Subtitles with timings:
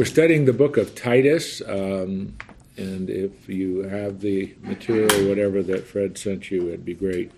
[0.00, 2.34] We're studying the book of Titus, um,
[2.78, 7.30] and if you have the material whatever that Fred sent you, it'd be great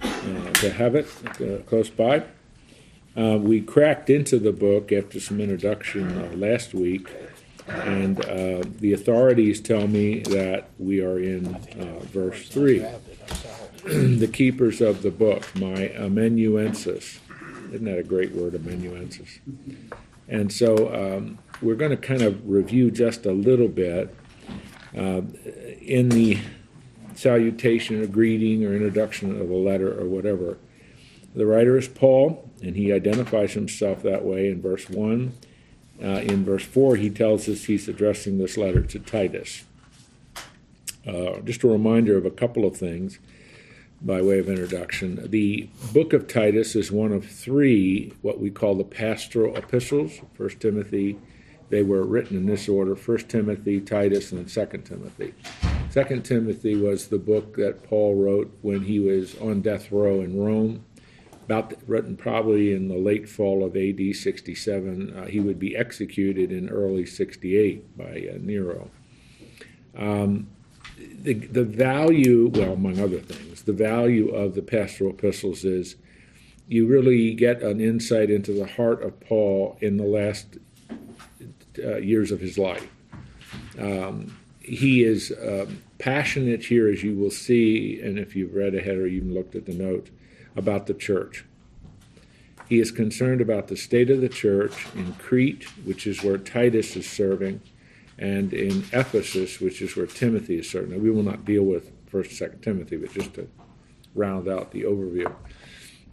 [0.00, 1.06] uh, to have it
[1.42, 2.24] uh, close by.
[3.14, 7.06] Uh, we cracked into the book after some introduction uh, last week,
[7.68, 12.78] and uh, the authorities tell me that we are in uh, verse 3.
[13.84, 17.20] the keepers of the book, my amanuensis.
[17.72, 19.40] Isn't that a great word, amanuensis?
[20.28, 24.14] And so um, we're going to kind of review just a little bit
[24.96, 25.22] uh,
[25.80, 26.38] in the
[27.14, 30.58] salutation or greeting or introduction of a letter or whatever.
[31.34, 35.32] The writer is Paul, and he identifies himself that way in verse 1.
[36.02, 39.64] Uh, in verse 4, he tells us he's addressing this letter to Titus.
[41.06, 43.18] Uh, just a reminder of a couple of things
[44.02, 45.30] by way of introduction.
[45.30, 50.60] The book of Titus is one of three what we call the pastoral epistles, First
[50.60, 51.18] Timothy.
[51.70, 55.34] They were written in this order: First Timothy, Titus, and Second Timothy.
[55.88, 60.38] Second Timothy was the book that Paul wrote when he was on death row in
[60.38, 60.84] Rome,
[61.44, 65.16] about written probably in the late fall of AD 67.
[65.16, 68.90] Uh, he would be executed in early 68 by uh, Nero.
[69.96, 70.48] Um,
[70.96, 75.96] the, the value, well, among other things, the value of the pastoral epistles is
[76.68, 80.58] you really get an insight into the heart of Paul in the last
[81.78, 82.88] uh, years of his life.
[83.78, 88.96] Um, he is um, passionate here, as you will see, and if you've read ahead
[88.96, 90.10] or even looked at the note,
[90.56, 91.44] about the church.
[92.68, 96.94] He is concerned about the state of the church in Crete, which is where Titus
[96.96, 97.60] is serving,
[98.18, 100.90] and in Ephesus, which is where Timothy is serving.
[100.90, 103.48] Now, we will not deal with First, and Second Timothy, but just to
[104.14, 105.32] round out the overview.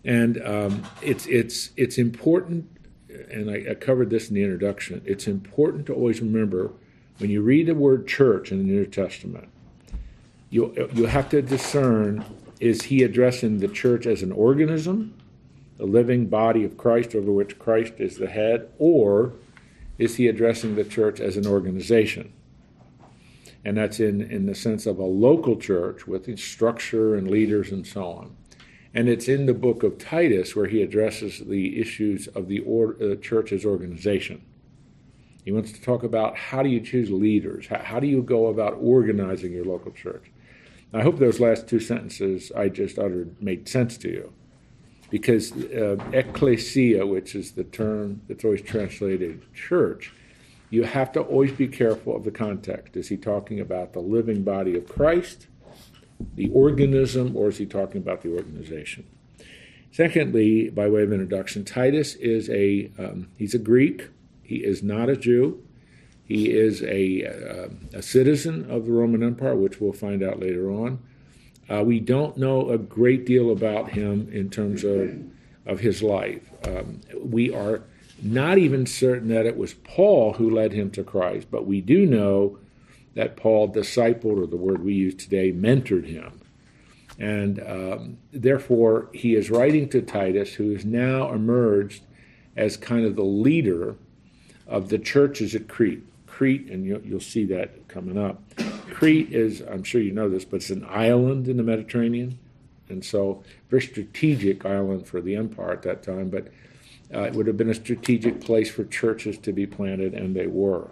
[0.03, 2.69] And um, it's it's it's important,
[3.31, 5.01] and I, I covered this in the introduction.
[5.05, 6.71] It's important to always remember
[7.17, 9.49] when you read the word church in the New Testament,
[10.49, 12.23] you you have to discern:
[12.59, 15.13] is he addressing the church as an organism,
[15.77, 19.33] the living body of Christ over which Christ is the head, or
[19.97, 22.33] is he addressing the church as an organization?
[23.65, 27.71] And that's in, in the sense of a local church with its structure and leaders
[27.71, 28.37] and so on.
[28.97, 33.21] And it's in the book of Titus where he addresses the issues of the uh,
[33.21, 34.41] church's organization.
[35.45, 37.67] He wants to talk about how do you choose leaders?
[37.67, 40.31] How, how do you go about organizing your local church?
[40.95, 44.33] I hope those last two sentences I just uttered made sense to you
[45.11, 50.11] because uh, ecclesia, which is the term that's always translated church,
[50.71, 52.97] you have to always be careful of the context.
[52.97, 55.45] Is he talking about the living body of Christ,
[56.35, 59.05] the organism, or is he talking about the organization?
[59.91, 64.09] Secondly, by way of introduction, Titus is a um, he's a Greek.
[64.43, 65.63] He is not a Jew.
[66.27, 70.69] He is a, uh, a citizen of the Roman Empire, which we'll find out later
[70.69, 70.99] on.
[71.69, 75.09] Uh, we don't know a great deal about him in terms of,
[75.65, 76.49] of his life.
[76.67, 77.81] Um, we are
[78.21, 82.05] not even certain that it was Paul who led him to Christ, but we do
[82.05, 82.57] know
[83.17, 86.39] that Paul discipled, or the word we use today, mentored him.
[87.17, 92.03] And um, therefore, he is writing to Titus, who has now emerged
[92.55, 93.95] as kind of the leader
[94.67, 96.03] of the churches at Crete.
[96.27, 98.39] Crete, and you'll, you'll see that coming up.
[98.91, 102.37] Crete is, I'm sure you know this, but it's an island in the Mediterranean.
[102.87, 106.49] And so, very strategic island for the empire at that time, but
[107.11, 110.45] uh, it would have been a strategic place for churches to be planted, and they
[110.45, 110.91] were.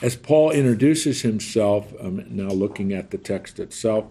[0.00, 4.06] As Paul introduces himself, um, now looking at the text itself,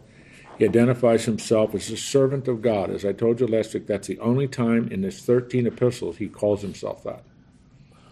[0.58, 2.92] he identifies himself as a servant of God.
[2.92, 6.28] As I told you last week, that's the only time in his 13 epistles he
[6.28, 7.24] calls himself that.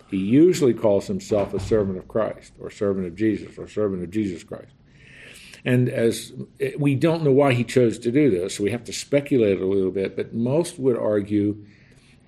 [0.09, 4.09] He usually calls himself a servant of Christ, or servant of Jesus, or servant of
[4.09, 4.73] Jesus Christ.
[5.63, 6.33] And as
[6.77, 9.65] we don't know why he chose to do this, so we have to speculate a
[9.65, 11.63] little bit, but most would argue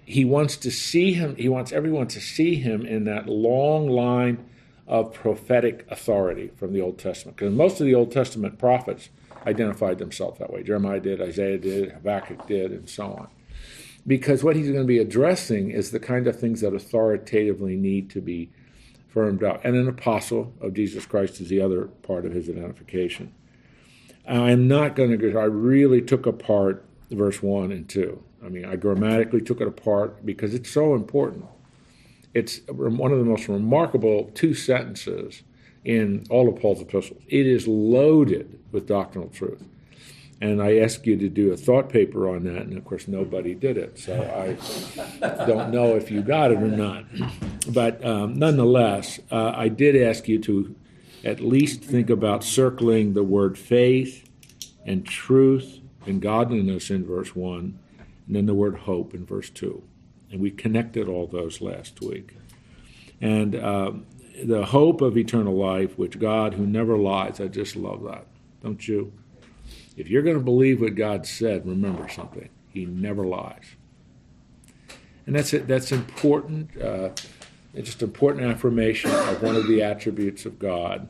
[0.05, 4.45] he wants to see him, he wants everyone to see him in that long line
[4.91, 7.37] of prophetic authority from the Old Testament.
[7.37, 9.09] Because most of the Old Testament prophets
[9.47, 10.61] identified themselves that way.
[10.61, 13.27] Jeremiah did, Isaiah did, Habakkuk did, and so on
[14.05, 18.09] because what he's going to be addressing is the kind of things that authoritatively need
[18.11, 18.49] to be
[19.07, 19.63] firmed up.
[19.63, 23.33] And an apostle of Jesus Christ is the other part of his identification.
[24.27, 28.23] I'm not going to I really took apart verse 1 and 2.
[28.43, 31.45] I mean, I grammatically took it apart because it's so important.
[32.33, 35.43] It's one of the most remarkable two sentences
[35.83, 37.21] in all of Paul's epistles.
[37.27, 39.63] It is loaded with doctrinal truth.
[40.39, 43.53] And I asked you to do a thought paper on that, and of course, nobody
[43.53, 43.99] did it.
[43.99, 47.05] So I don't know if you got it or not.
[47.67, 50.75] But um, nonetheless, uh, I did ask you to
[51.23, 54.27] at least think about circling the word faith
[54.83, 57.77] and truth and godliness in verse 1,
[58.25, 59.83] and then the word hope in verse 2.
[60.31, 62.35] And we connected all those last week.
[63.19, 64.05] And um,
[64.43, 68.25] the hope of eternal life, which God, who never lies, I just love that,
[68.63, 69.13] don't you?
[69.97, 72.49] If you're going to believe what God said, remember something.
[72.69, 73.75] He never lies.
[75.27, 75.67] And that's it.
[75.67, 76.81] That's important.
[76.81, 77.09] Uh,
[77.73, 81.09] it's just important affirmation of one of the attributes of God.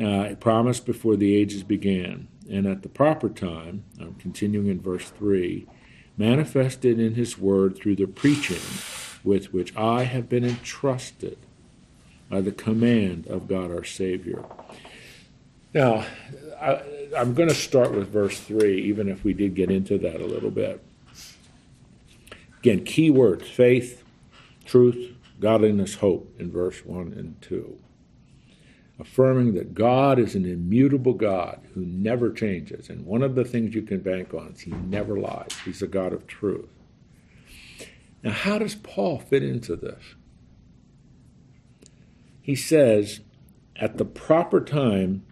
[0.00, 5.10] Uh, promised before the ages began, and at the proper time, I'm continuing in verse
[5.10, 5.66] 3,
[6.16, 8.60] manifested in his word through the preaching
[9.22, 11.38] with which I have been entrusted
[12.28, 14.44] by the command of God our Savior.
[15.74, 16.06] Now,
[16.60, 16.82] I,
[17.16, 20.26] am going to start with verse 3, even if we did get into that a
[20.26, 20.82] little bit.
[22.58, 24.02] Again, key words faith,
[24.64, 27.78] truth, godliness, hope in verse 1 and 2.
[29.00, 32.90] Affirming that God is an immutable God who never changes.
[32.90, 35.86] And one of the things you can bank on is he never lies, he's a
[35.86, 36.68] God of truth.
[38.22, 40.02] Now, how does Paul fit into this?
[42.42, 43.20] He says,
[43.76, 45.24] at the proper time,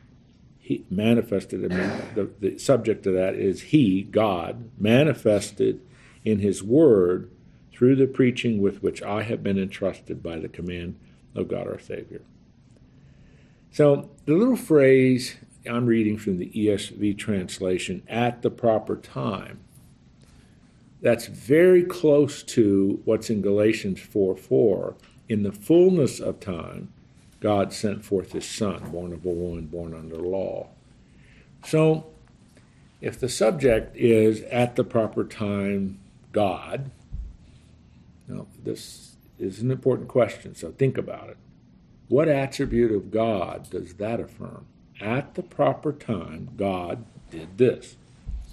[0.68, 5.80] he manifested, I mean, the, the subject of that is He, God, manifested
[6.26, 7.30] in His Word
[7.72, 11.00] through the preaching with which I have been entrusted by the command
[11.34, 12.20] of God our Savior.
[13.72, 15.36] So the little phrase
[15.68, 19.60] I'm reading from the ESV translation, at the proper time,
[21.00, 24.94] that's very close to what's in Galatians 4 4.
[25.28, 26.92] In the fullness of time,
[27.40, 30.68] God sent forth his Son, born of a woman, born under law.
[31.64, 32.06] So,
[33.00, 36.00] if the subject is at the proper time
[36.32, 36.90] God,
[38.26, 41.36] now this is an important question, so think about it.
[42.08, 44.66] What attribute of God does that affirm?
[45.00, 47.96] At the proper time, God did this.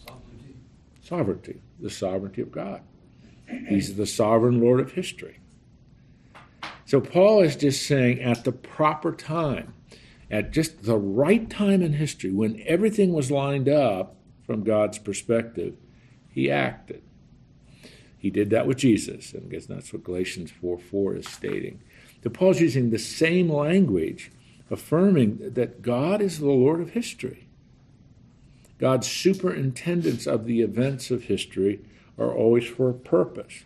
[0.05, 0.55] Sovereignty.
[1.01, 2.81] Sovereignty, the sovereignty of God.
[3.67, 5.39] He's the sovereign Lord of history.
[6.85, 9.73] So Paul is just saying at the proper time,
[10.29, 14.15] at just the right time in history, when everything was lined up
[14.45, 15.75] from God's perspective,
[16.29, 17.01] he acted.
[18.17, 21.81] He did that with Jesus, and I guess that's what Galatians 4 4 is stating.
[22.25, 24.31] So Paul's using the same language,
[24.71, 27.45] affirming that God is the Lord of history.
[28.79, 31.81] God's superintendence of the events of history
[32.17, 33.63] are always for a purpose.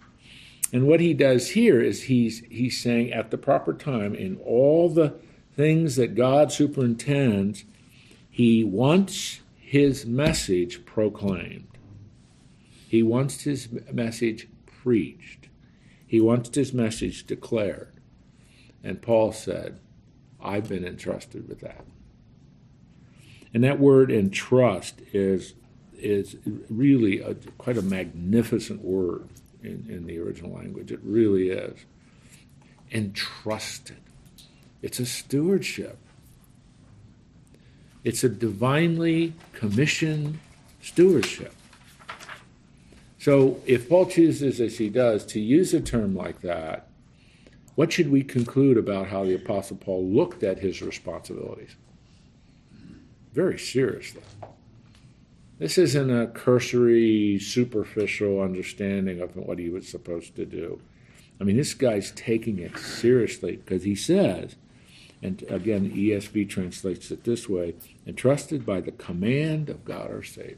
[0.73, 4.89] And what he does here is he's, he's saying at the proper time, in all
[4.89, 5.13] the
[5.55, 7.63] things that God superintends,
[8.29, 11.69] he wants his message proclaimed.
[12.89, 14.49] He wants his message
[14.83, 15.47] preached.
[16.05, 17.93] He wants his message declared.
[18.83, 19.79] And Paul said,
[20.41, 21.85] I've been entrusted with that.
[23.53, 25.53] And that word entrust is,
[25.97, 26.37] is
[26.69, 29.27] really a, quite a magnificent word
[29.63, 30.91] in, in the original language.
[30.91, 31.79] It really is.
[32.91, 33.97] Entrusted.
[34.81, 35.97] It's a stewardship.
[38.03, 40.39] It's a divinely commissioned
[40.81, 41.53] stewardship.
[43.19, 46.87] So if Paul chooses, as he does, to use a term like that,
[47.79, 51.77] what should we conclude about how the Apostle Paul looked at his responsibilities?
[53.31, 54.21] Very seriously.
[55.59, 60.81] This isn't a cursory, superficial understanding of what he was supposed to do.
[61.39, 64.57] I mean, this guy's taking it seriously because he says,
[65.23, 70.57] and again, ESV translates it this way entrusted by the command of God our Savior.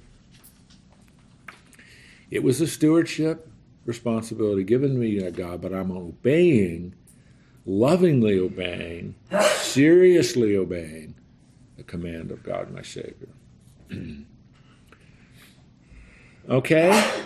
[2.32, 3.48] It was a stewardship
[3.86, 6.96] responsibility given me by God, but I'm obeying,
[7.66, 9.16] lovingly obeying,
[9.58, 11.16] seriously obeying
[11.78, 13.30] the command of God my Savior.
[16.50, 17.22] Okay?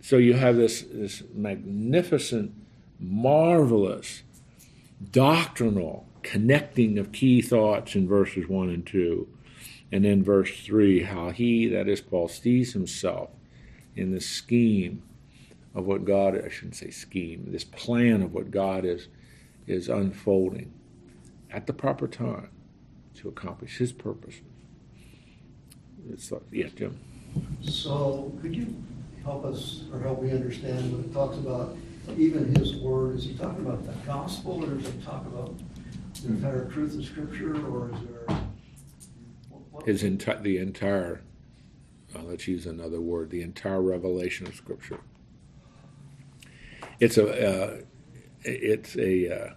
[0.00, 2.52] So you have this, this magnificent,
[2.98, 4.22] marvelous,
[5.10, 9.28] doctrinal connecting of key thoughts in verses 1 and 2.
[9.90, 13.30] And then verse 3 how he, that is Paul, sees himself
[13.96, 15.02] in the scheme
[15.74, 19.08] of what God, I shouldn't say scheme, this plan of what God is,
[19.68, 20.72] is unfolding
[21.50, 22.50] at the proper time
[23.14, 24.36] to accomplish his purpose.
[26.10, 26.98] It's, yeah, Jim.
[27.62, 28.74] So could you
[29.22, 31.76] help us or help me understand when it talks about
[32.16, 35.54] even his word, is he talking about the gospel or does he talk about
[36.22, 38.40] the entire truth of scripture or is there?
[39.84, 41.22] His entire, the entire
[42.14, 45.00] uh, let's use another word, the entire revelation of Scripture.
[47.00, 47.80] It's a, uh,
[48.42, 49.54] it's a, uh,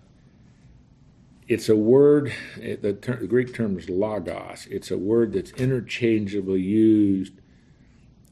[1.48, 2.34] it's a word.
[2.58, 4.68] The, ter- the, Greek term is logos.
[4.70, 7.34] It's a word that's interchangeably used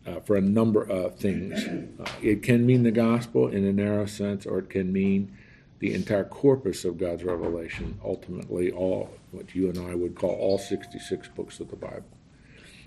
[0.06, 1.66] uh, for a number of things.
[2.00, 5.36] Uh, it can mean the gospel in a narrow sense, or it can mean
[5.80, 8.00] the entire corpus of God's revelation.
[8.04, 12.06] Ultimately, all what you and I would call all 66 books of the Bible.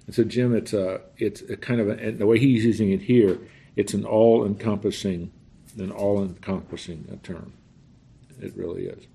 [0.07, 3.03] And so, Jim, it's a it's a kind of a, the way he's using it
[3.03, 3.39] here.
[3.77, 5.33] It's an all-encompassing,
[5.77, 7.53] an all-encompassing a term.
[8.41, 9.07] It really is,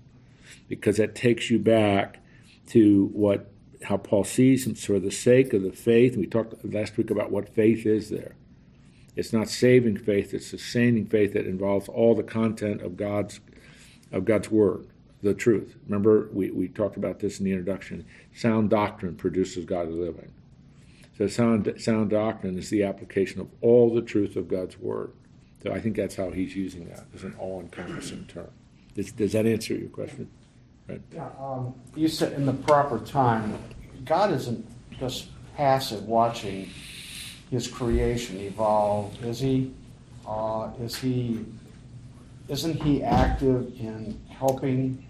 [0.68, 2.20] because it takes you back
[2.68, 3.52] to what
[3.84, 6.18] how Paul sees him for the sake of the faith.
[6.18, 8.36] We talked last week about what faith is there.
[9.16, 13.40] It's not saving faith; it's sustaining faith that involves all the content of God's
[14.12, 14.88] of God's word,
[15.22, 15.76] the truth.
[15.88, 18.06] Remember, we, we talked about this in the introduction.
[18.34, 20.32] Sound doctrine produces godly living.
[21.18, 25.12] So sound, sound doctrine is the application of all the truth of God's word.
[25.64, 28.50] So I think that's how he's using that as an all-encompassing term.
[28.96, 30.30] Does, does that answer your question?
[30.88, 31.02] Right.
[31.14, 33.58] Yeah, um, you said in the proper time.
[34.06, 34.66] God isn't
[35.00, 36.70] just passive watching
[37.52, 39.24] His creation evolve.
[39.24, 39.74] Is He?
[40.26, 41.46] Uh, is He?
[42.48, 45.06] Isn't He active in helping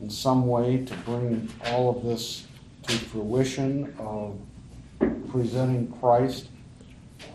[0.00, 2.46] in some way to bring all of this
[2.88, 4.38] to fruition of
[5.30, 6.48] presenting Christ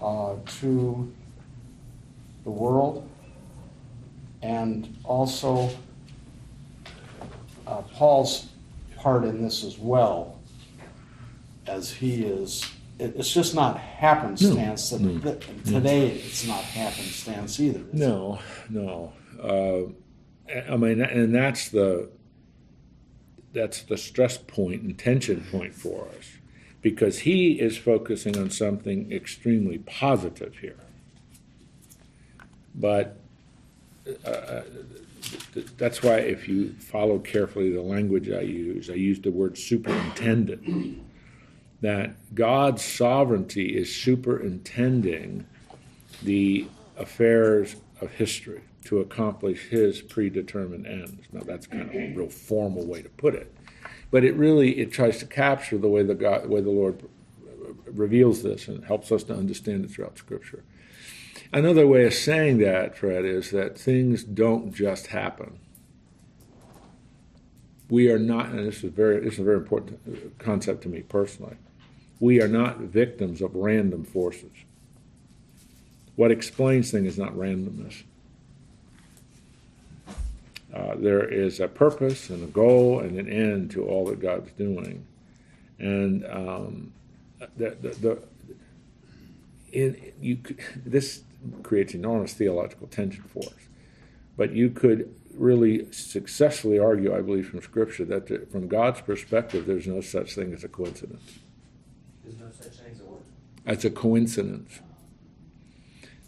[0.02, 1.12] uh, to
[2.48, 3.06] the world,
[4.42, 5.70] and also
[7.68, 8.48] uh, Paul's
[8.96, 10.40] part in this as well,
[11.68, 12.66] as he is.
[13.00, 14.94] It, it's just not happenstance.
[14.94, 17.84] No, that, no, that today, it's not happenstance either.
[17.92, 18.72] No, it?
[18.72, 19.14] no.
[19.44, 22.10] Uh, I mean, and that's the
[23.52, 26.38] that's the stress point and tension point for us
[26.82, 30.78] because he is focusing on something extremely positive here.
[32.78, 33.18] But
[34.26, 34.64] uh, uh
[35.78, 41.04] that's why, if you follow carefully the language I use, I use the word superintendent.
[41.82, 45.46] That God's sovereignty is superintending
[46.24, 51.26] the affairs of history to accomplish his predetermined ends.
[51.32, 53.54] Now, that's kind of a real formal way to put it
[54.12, 57.08] but it really it tries to capture the way the God, the way the Lord
[57.86, 60.64] reveals this and helps us to understand it throughout Scripture.
[61.54, 65.60] Another way of saying that, Fred, is that things don't just happen.
[67.90, 71.04] We are not, and this is very this is a very important concept to me
[71.04, 71.56] personally.
[72.20, 74.52] We are not victims of random forces.
[76.16, 78.04] What explains things is not randomness.
[80.74, 84.52] Uh, there is a purpose and a goal and an end to all that God's
[84.54, 85.06] doing.
[85.80, 86.94] And um,
[87.56, 88.24] the, the, the
[89.72, 90.40] in, you,
[90.86, 91.24] this
[91.64, 93.68] creates enormous theological tension for us.
[94.36, 99.66] But you could really successfully argue, I believe, from Scripture that the, from God's perspective,
[99.66, 101.40] there's no such thing as a coincidence.
[102.24, 103.22] There's no such thing as a what?
[103.66, 104.80] As a coincidence.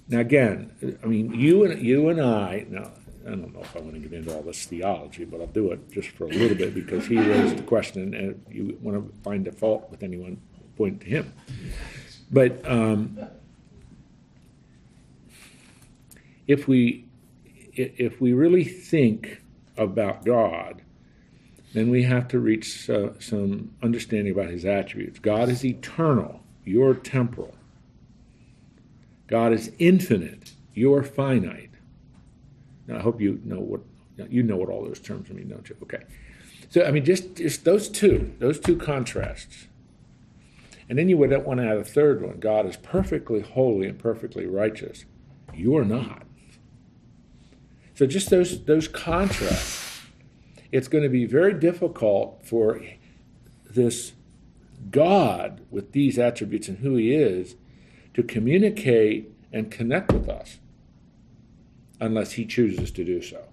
[0.08, 0.72] Now, again,
[1.04, 2.66] I mean, you and you and I.
[2.70, 2.92] Now,
[3.26, 5.72] I don't know if I want to get into all this theology, but I'll do
[5.72, 9.22] it just for a little bit because he raised the question, and you want to
[9.22, 10.42] find a fault with anyone,
[10.78, 11.34] point to him.
[12.32, 13.20] But um,
[16.50, 17.06] if we
[17.76, 19.44] if we really think
[19.78, 20.82] about God,
[21.74, 25.20] then we have to reach uh, some understanding about His attributes.
[25.20, 27.56] God is eternal; you're temporal.
[29.28, 31.70] God is infinite; you're finite.
[32.88, 33.82] Now, I hope you know what
[34.30, 35.76] you know what all those terms mean, don't you?
[35.84, 36.04] Okay.
[36.72, 39.68] So I mean, just just those two, those two contrasts,
[40.90, 42.40] and then you would want to add a third one.
[42.40, 45.06] God is perfectly holy and perfectly righteous.
[45.54, 46.24] You are not.
[48.00, 50.04] So just those those contrasts.
[50.72, 52.82] It's going to be very difficult for
[53.70, 54.14] this
[54.90, 57.58] God with these attributes and who He is
[58.14, 60.60] to communicate and connect with us
[62.00, 63.44] unless he chooses to do so.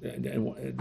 [0.00, 0.80] And, and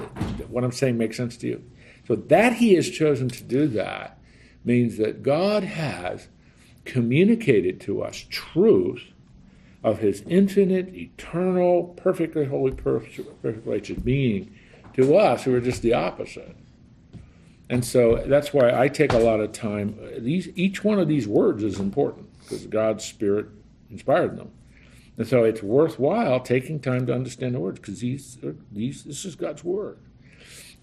[0.49, 1.69] what I'm saying makes sense to you.
[2.07, 4.21] So that he has chosen to do that
[4.63, 6.29] means that God has
[6.85, 9.03] communicated to us truth
[9.87, 14.53] of his infinite, eternal, perfectly holy, perfect righteous being
[14.93, 16.55] to us who are just the opposite.
[17.69, 19.97] And so that's why I take a lot of time.
[20.17, 23.47] These, each one of these words is important because God's Spirit
[23.89, 24.51] inspired them.
[25.17, 28.37] And so it's worthwhile taking time to understand the words because these,
[28.71, 29.97] these, this is God's word.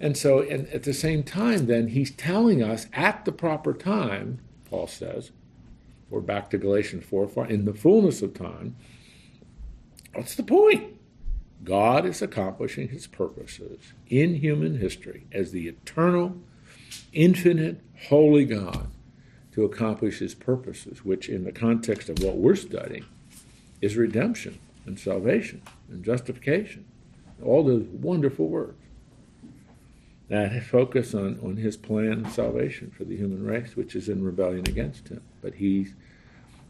[0.00, 4.40] And so, and at the same time, then he's telling us at the proper time,
[4.68, 5.30] Paul says,
[6.10, 8.76] or back to Galatians 4 4, in the fullness of time.
[10.14, 10.94] What's the point?
[11.64, 13.78] God is accomplishing his purposes
[14.08, 16.36] in human history as the eternal,
[17.12, 18.88] infinite, holy God
[19.52, 23.04] to accomplish his purposes, which, in the context of what we're studying,
[23.80, 26.84] is redemption and salvation and justification.
[27.42, 28.78] All those wonderful words
[30.28, 34.24] that focus on, on his plan of salvation for the human race, which is in
[34.24, 35.22] rebellion against him.
[35.42, 35.94] But he's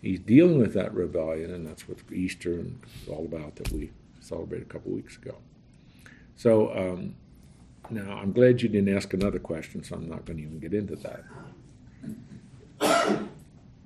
[0.05, 4.67] he's dealing with that rebellion, and that's what Easter is all about that we celebrated
[4.69, 5.35] a couple weeks ago.
[6.37, 7.15] So um,
[7.91, 10.75] now I'm glad you didn't ask another question, so I'm not going to even get
[10.75, 11.25] into that.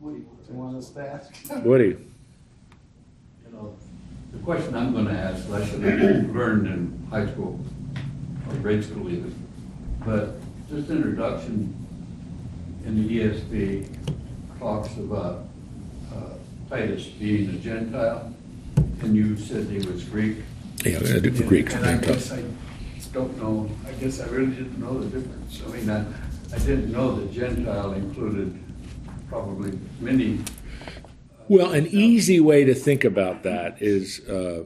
[0.01, 1.33] Woody, do you want us to ask?
[1.65, 1.97] Woody,
[3.47, 3.77] You know,
[4.33, 7.61] the question I'm gonna ask, I should have learned in high school
[8.49, 9.35] or grade school even.
[10.05, 10.35] But
[10.69, 11.75] just introduction
[12.85, 13.89] in the ESV
[14.59, 15.48] talks about
[16.69, 18.35] Titus being a Gentile,
[19.01, 20.37] and you said he was Greek.
[20.85, 21.73] yeah, I do Greek.
[21.75, 22.43] And I guess I
[23.13, 25.63] don't know, I guess I really didn't know the difference.
[25.67, 26.05] I mean, I,
[26.55, 28.59] I didn't know that Gentile included
[29.29, 30.39] probably many.
[30.39, 31.01] uh,
[31.49, 34.65] Well, an easy way to think about that is uh,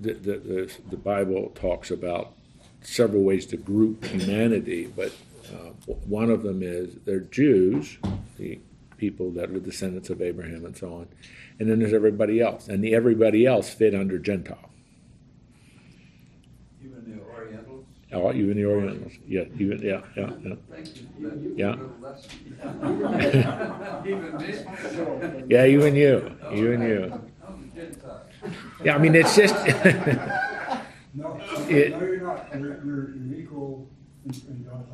[0.00, 2.34] the, the, the, the Bible talks about
[2.82, 5.12] several ways to group humanity, but
[5.52, 5.70] uh,
[6.06, 7.96] one of them is they're Jews,
[8.36, 8.58] the
[8.98, 11.08] people that are descendants of Abraham and so on,
[11.58, 14.68] and then there's everybody else, and the everybody else fit under Gentile.
[16.84, 17.84] Even the Orientals?
[18.12, 20.54] Oh, even the Orientals, yeah, even yeah, yeah, yeah.
[20.70, 21.34] Thank you for.
[21.56, 21.76] Yeah.
[24.06, 25.44] Even me?
[25.48, 27.28] Yeah, you and you, you and you.
[27.46, 28.26] I'm a Gentile.
[28.84, 29.54] Yeah, I mean it's just.
[31.14, 32.46] No, It- no, you're not.
[32.54, 33.88] You're, you're, you're equal
[34.26, 34.90] in, in God's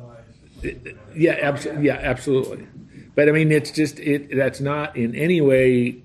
[0.63, 0.95] eyes.
[1.13, 1.85] Yeah, absolutely.
[1.85, 2.67] Yeah, absolutely.
[3.15, 4.35] But I mean, it's just it.
[4.35, 6.03] That's not in any way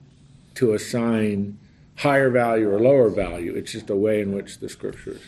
[0.54, 1.58] to assign
[1.96, 3.54] higher value or lower value.
[3.54, 5.20] It's just a way in which the scriptures.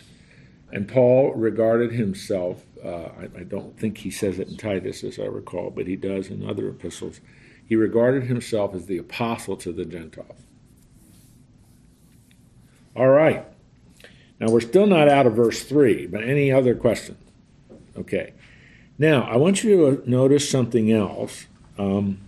[0.73, 2.65] And Paul regarded himself.
[2.83, 5.97] Uh, I, I don't think he says it in Titus, as I recall, but he
[5.97, 7.21] does in other epistles.
[7.69, 10.41] He regarded himself as the apostle to the Gentiles.
[12.97, 13.45] All right.
[14.41, 17.23] Now we're still not out of verse three, but any other questions?
[17.97, 18.33] Okay.
[18.99, 21.47] Now, I want you to notice something else.
[21.79, 22.21] Um,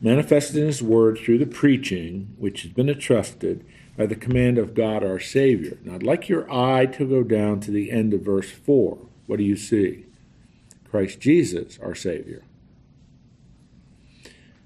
[0.00, 3.64] manifested in His Word through the preaching, which has been entrusted
[3.96, 5.76] by the command of God our Savior.
[5.84, 8.98] Now, I'd like your eye to go down to the end of verse 4.
[9.26, 10.06] What do you see?
[10.90, 12.42] Christ Jesus, our Savior.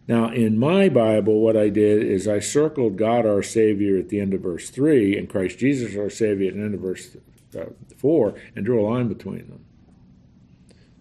[0.06, 4.20] Now, in my Bible, what I did is I circled God our Savior at the
[4.20, 7.16] end of verse 3 and Christ Jesus our Savior at the end of verse
[7.58, 9.64] uh, 4 and drew a line between them.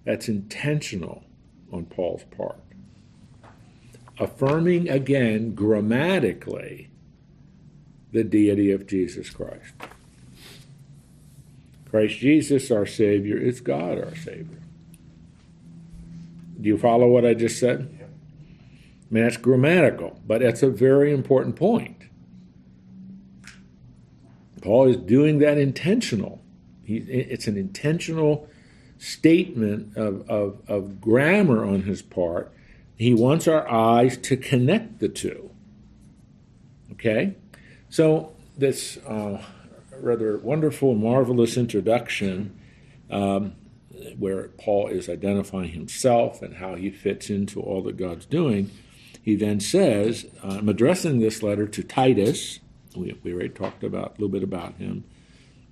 [0.05, 1.23] That's intentional
[1.71, 2.62] on Paul's part.
[4.19, 6.89] Affirming again grammatically
[8.11, 9.73] the deity of Jesus Christ.
[11.89, 14.59] Christ Jesus, our Savior, is God, our Savior.
[16.59, 17.79] Do you follow what I just said?
[17.99, 21.97] I mean, that's grammatical, but that's a very important point.
[24.61, 26.41] Paul is doing that intentional.
[26.83, 28.47] He, it's an intentional
[28.97, 32.51] statement of, of, of grammar on his part.
[32.95, 35.51] He wants our eyes to connect the two.
[36.91, 37.35] Okay?
[37.89, 39.41] So, this uh,
[39.99, 42.59] rather wonderful, marvelous introduction,
[43.09, 43.55] um,
[44.17, 48.69] where Paul is identifying himself and how he fits into all that God's doing,
[49.21, 52.59] he then says, I'm addressing this letter to Titus.
[52.95, 55.05] We, we already talked about a little bit about him.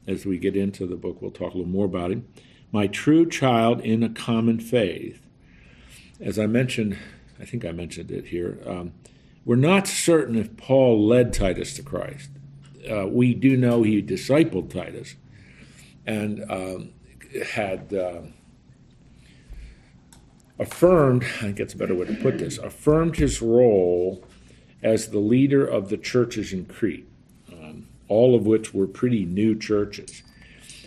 [0.07, 2.27] As we get into the book, we'll talk a little more about him
[2.71, 5.20] my true child in a common faith.
[6.21, 6.97] As I mentioned,
[7.39, 8.93] I think I mentioned it here, um,
[9.43, 12.29] we're not certain if Paul led Titus to Christ.
[12.89, 15.15] Uh, we do know he discipled Titus
[16.05, 16.91] and um,
[17.53, 18.21] had uh,
[20.59, 24.23] affirmed, I think that's a better way to put this, affirmed his role
[24.83, 27.07] as the leader of the churches in Crete,
[27.51, 30.21] um, all of which were pretty new churches.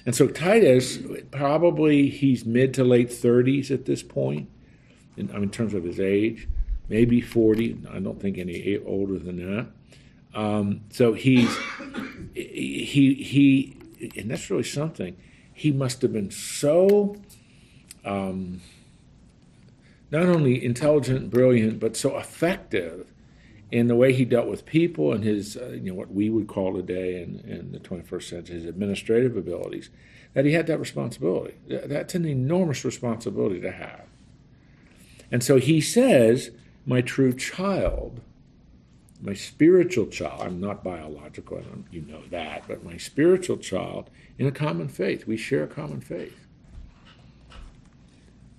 [0.06, 0.98] And so Titus,
[1.32, 4.48] probably he's mid to late 30s at this point,
[5.16, 6.48] in, in terms of his age,
[6.88, 7.86] maybe 40.
[7.90, 9.66] I don't think any older than that.
[10.38, 11.56] Um, so he's
[12.34, 13.76] he he,
[14.16, 15.16] and that's really something.
[15.52, 17.16] He must have been so
[18.04, 18.60] um,
[20.10, 23.06] not only intelligent, brilliant, but so effective
[23.70, 26.46] in the way he dealt with people and his, uh, you know, what we would
[26.46, 29.90] call today in, in the 21st century, his administrative abilities,
[30.34, 31.54] that he had that responsibility.
[31.66, 34.06] That's an enormous responsibility to have.
[35.30, 36.50] And so he says,
[36.86, 38.20] My true child
[39.24, 44.46] my spiritual child, I'm not biological, and you know that, but my spiritual child in
[44.46, 45.26] a common faith.
[45.26, 46.46] We share a common faith.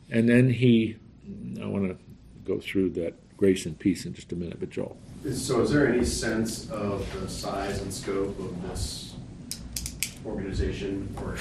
[0.09, 0.97] And then he,
[1.61, 1.97] I want to
[2.43, 4.97] go through that grace and peace in just a minute, but Joel.
[5.31, 9.13] So is there any sense of the size and scope of this
[10.25, 11.37] organization or?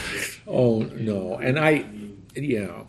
[0.47, 1.87] Oh, no, and I,
[2.35, 2.83] yeah.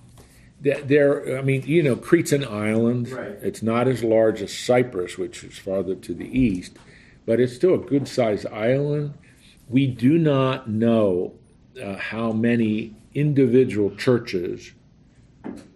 [0.65, 3.09] There- There, I mean, you know, Crete's an island.
[3.09, 3.37] Right.
[3.43, 6.73] It's not as large as Cyprus, which is farther to the east,
[7.25, 9.13] but it's still a good sized island.
[9.69, 11.33] We do not know
[11.81, 14.71] uh, how many individual churches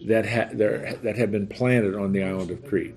[0.06, 2.96] that, ha- there, that have been planted on the island of Crete.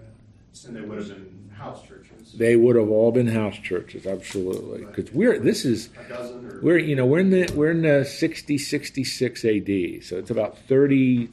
[0.66, 2.32] And they would have been house churches?
[2.34, 4.84] They would have all been house churches, absolutely.
[4.86, 6.60] Because we're, this is, A dozen or?
[6.62, 10.56] we're you know we're in the we're in the 60 66 AD so it's about
[10.68, 11.28] 30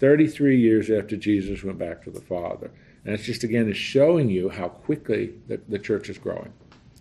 [0.00, 2.70] 33 years after Jesus went back to the Father.
[3.04, 6.52] And it's just again is showing you how quickly the, the church is growing.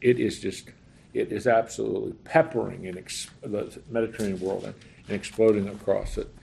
[0.01, 0.69] It is just
[1.13, 4.75] it is absolutely peppering in ex, the Mediterranean world and,
[5.07, 6.33] and exploding across it.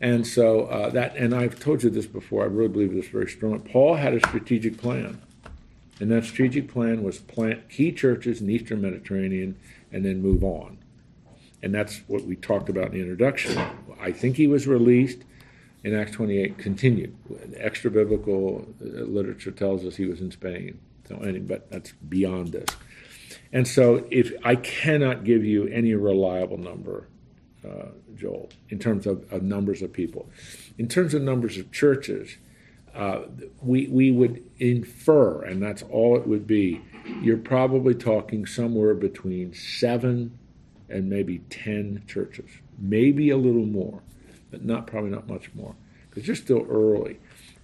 [0.00, 3.28] And so uh, that and I've told you this before I really believe this very
[3.28, 3.60] strongly.
[3.60, 5.20] Paul had a strategic plan.
[6.00, 9.56] And that strategic plan was plant key churches in Eastern Mediterranean
[9.92, 10.78] and then move on.
[11.62, 13.56] And that's what we talked about in the introduction.
[14.00, 15.20] I think he was released
[15.84, 17.16] in Acts 28, continued.
[17.56, 20.78] Extra biblical uh, literature tells us he was in Spain.
[21.08, 22.68] So, but that's beyond this.
[23.52, 27.08] And so, if I cannot give you any reliable number,
[27.66, 30.28] uh, Joel, in terms of, of numbers of people,
[30.78, 32.36] in terms of numbers of churches,
[32.94, 33.22] uh,
[33.60, 36.80] we we would infer, and that's all it would be.
[37.20, 40.38] You're probably talking somewhere between seven
[40.88, 44.02] and maybe ten churches, maybe a little more,
[44.52, 45.74] but not probably not much more
[46.08, 47.18] because you're still early.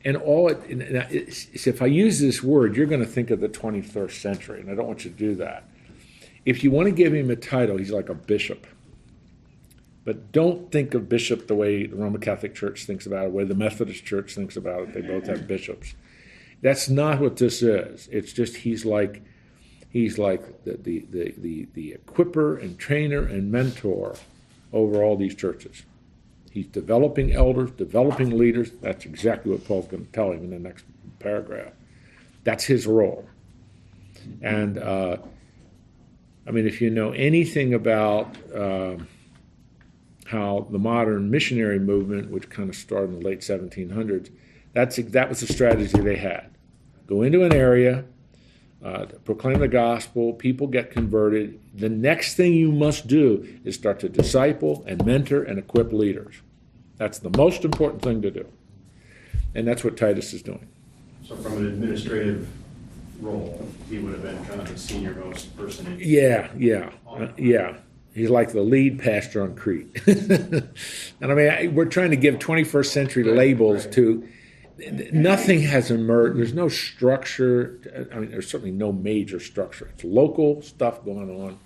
[0.04, 3.48] And all it, and if I use this word, you're going to think of the
[3.48, 5.64] 21st century, and I don't want you to do that.
[6.44, 8.66] If you want to give him a title, he's like a bishop.
[10.04, 13.36] But don't think of bishop the way the Roman Catholic Church thinks about it, the
[13.36, 14.94] way the Methodist Church thinks about it.
[14.94, 15.94] They both have bishops.
[16.62, 18.08] That's not what this is.
[18.10, 19.22] It's just he's like
[19.90, 24.16] he's like the the, the, the, the equiper and trainer and mentor
[24.72, 25.82] over all these churches.
[26.50, 28.70] He's developing elders, developing leaders.
[28.80, 30.84] That's exactly what Paul's going to tell him in the next
[31.18, 31.72] paragraph.
[32.44, 33.28] That's his role.
[34.42, 35.18] And uh,
[36.46, 39.08] I mean, if you know anything about um
[40.26, 44.30] how the modern missionary movement, which kind of started in the late 1700s,
[44.74, 46.50] that's that was the strategy they had:
[47.06, 48.04] go into an area,
[48.84, 51.60] uh, proclaim the gospel, people get converted.
[51.74, 56.36] The next thing you must do is start to disciple and mentor and equip leaders.
[56.96, 58.46] That's the most important thing to do,
[59.54, 60.68] and that's what Titus is doing.
[61.24, 62.48] So from an administrative
[63.20, 65.98] role, he would have been kind of the senior most person in.
[66.00, 67.76] Yeah, yeah, uh, yeah.
[68.14, 70.02] He's like the lead pastor on Crete.
[70.06, 70.62] and
[71.20, 74.28] I mean, I, we're trying to give 21st century labels to.
[74.78, 76.38] Nothing has emerged.
[76.38, 78.08] There's no structure.
[78.12, 79.88] I mean, there's certainly no major structure.
[79.92, 81.58] It's local stuff going on,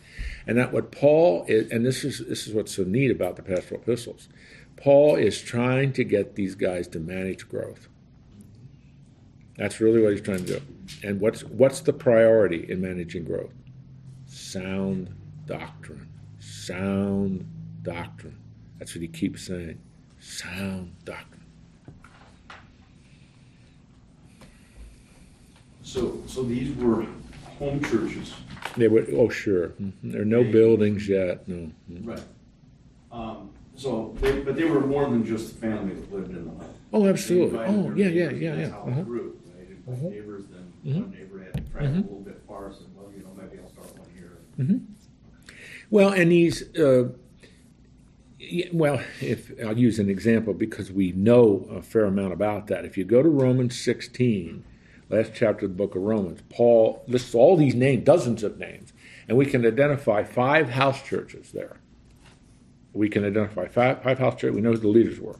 [0.46, 1.70] and that what Paul is.
[1.70, 4.28] And this is this is what's so neat about the pastoral epistles.
[4.76, 7.88] Paul is trying to get these guys to manage growth.
[9.58, 10.62] That's really what he's trying to do.
[11.02, 13.52] And what's what's the priority in managing growth?
[14.26, 16.08] Sound doctrine.
[16.38, 17.46] Sound
[17.82, 18.38] doctrine.
[18.78, 19.78] That's what he keeps saying.
[20.18, 21.41] Sound doctrine.
[25.92, 27.04] So, so these were
[27.58, 28.32] home churches.
[28.78, 29.12] They would.
[29.12, 29.68] Oh, sure.
[29.78, 29.92] Mhm.
[30.04, 31.46] There are no buildings yet.
[31.46, 31.70] No.
[32.02, 32.18] Right.
[33.10, 36.50] Um, so, they, but they were more than just the family that lived in the
[36.50, 36.74] home.
[36.94, 37.58] Oh, They absolutely.
[37.58, 38.66] invited Oh, their yeah, yeah, neighbors, yeah, and yeah.
[38.68, 39.00] That's how Uh-huh.
[39.00, 39.36] it grew.
[39.58, 40.02] They didn't Mhm.
[40.04, 41.98] like neighbors, then one neighbor had to travel Mhm.
[41.98, 44.32] a little bit far, said, well, you know, maybe I'll start one here.
[44.58, 44.76] Mm-hmm.
[45.90, 47.08] Well, and these, uh,
[48.38, 52.86] yeah, well, if I'll use an example because we know a fair amount about that.
[52.86, 54.64] If you go to Romans 16,
[55.12, 58.92] last chapter of the book of Romans, Paul lists all these names, dozens of names,
[59.28, 61.76] and we can identify five house churches there.
[62.92, 64.56] We can identify five, five house churches.
[64.56, 65.38] We know who the leaders were.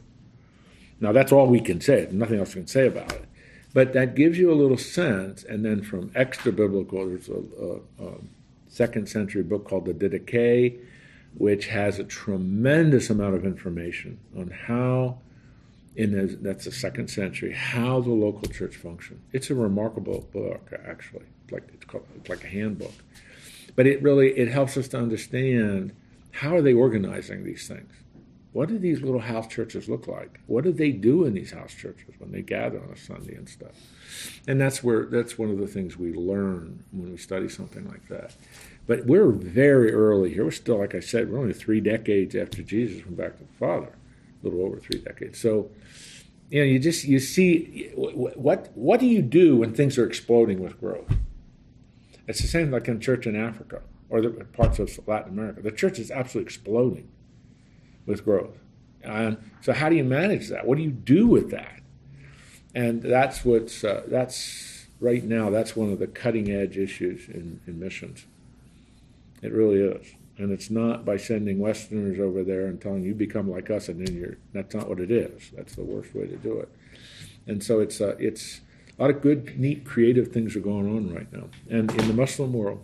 [0.99, 2.07] Now, that's all we can say.
[2.11, 3.25] Nothing else we can say about it.
[3.73, 5.43] But that gives you a little sense.
[5.43, 7.43] And then from extra biblical, there's a,
[8.03, 8.13] a, a
[8.67, 10.79] second century book called the Didache,
[11.35, 15.17] which has a tremendous amount of information on how,
[15.95, 19.21] in the, that's the second century, how the local church functioned.
[19.31, 21.25] It's a remarkable book, actually.
[21.51, 22.93] Like it's called it's like a handbook,
[23.75, 25.93] but it really it helps us to understand
[26.31, 27.91] how are they organizing these things.
[28.53, 30.39] What do these little house churches look like?
[30.45, 33.49] What do they do in these house churches when they gather on a Sunday and
[33.49, 33.71] stuff?
[34.47, 38.07] And that's where that's one of the things we learn when we study something like
[38.09, 38.35] that.
[38.85, 40.43] But we're very early here.
[40.45, 43.53] We're still, like I said, we're only three decades after Jesus went back to the
[43.53, 43.93] Father,
[44.43, 45.39] little over three decades.
[45.39, 45.71] So,
[46.49, 50.61] you know, you just you see what what do you do when things are exploding
[50.61, 51.15] with growth?
[52.27, 55.61] It's the same like in church in Africa or the parts of Latin America.
[55.61, 57.09] The church is absolutely exploding
[58.05, 58.57] with growth.
[59.03, 60.65] And so, how do you manage that?
[60.65, 61.81] What do you do with that?
[62.75, 65.49] And that's what's uh, that's right now.
[65.49, 68.25] That's one of the cutting edge issues in, in missions.
[69.41, 73.49] It really is, and it's not by sending Westerners over there and telling you become
[73.49, 74.37] like us, and then you're.
[74.51, 75.51] That's not what it is.
[75.55, 76.69] That's the worst way to do it.
[77.45, 78.61] And so it's uh, it's
[78.97, 81.49] a lot of good, neat, creative things are going on right now.
[81.69, 82.83] And in the Muslim world,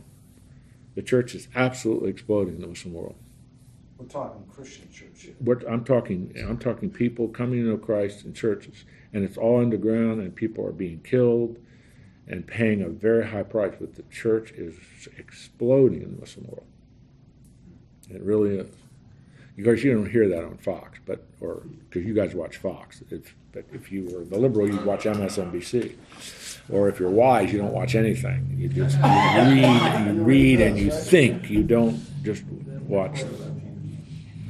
[0.95, 3.15] the church is absolutely exploding in the Muslim world.
[3.97, 5.35] We're talking Christian church here.
[5.39, 9.59] What I'm talking, I'm talking people coming to know Christ in churches, and it's all
[9.59, 11.57] underground, and people are being killed
[12.27, 13.73] and paying a very high price.
[13.79, 14.75] But the church is
[15.17, 16.67] exploding in the Muslim world.
[18.09, 18.67] It really is.
[19.57, 23.03] Of course, you don't hear that on Fox, but or because you guys watch Fox.
[23.09, 25.95] If, but if you were the liberal, you'd watch MSNBC.
[26.71, 28.55] Or if you're wise, you don't watch anything.
[28.57, 31.49] You just you read, you read, and you think.
[31.49, 33.23] You don't just watch.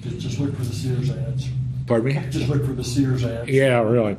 [0.02, 1.50] Just, just look for the Sears ads.
[1.88, 2.30] Pardon me.
[2.30, 3.50] Just look for the Sears ads.
[3.50, 4.17] Yeah, really.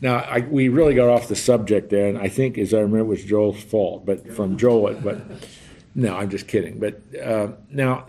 [0.00, 3.00] Now, I, we really got off the subject there, and I think, as I remember,
[3.00, 4.94] it was Joel's fault, but from Joel.
[4.94, 5.20] But
[5.94, 6.78] no, I'm just kidding.
[6.78, 8.06] But uh, now,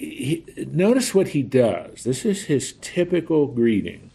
[0.00, 2.04] he, notice what he does.
[2.04, 4.10] This is his typical greeting.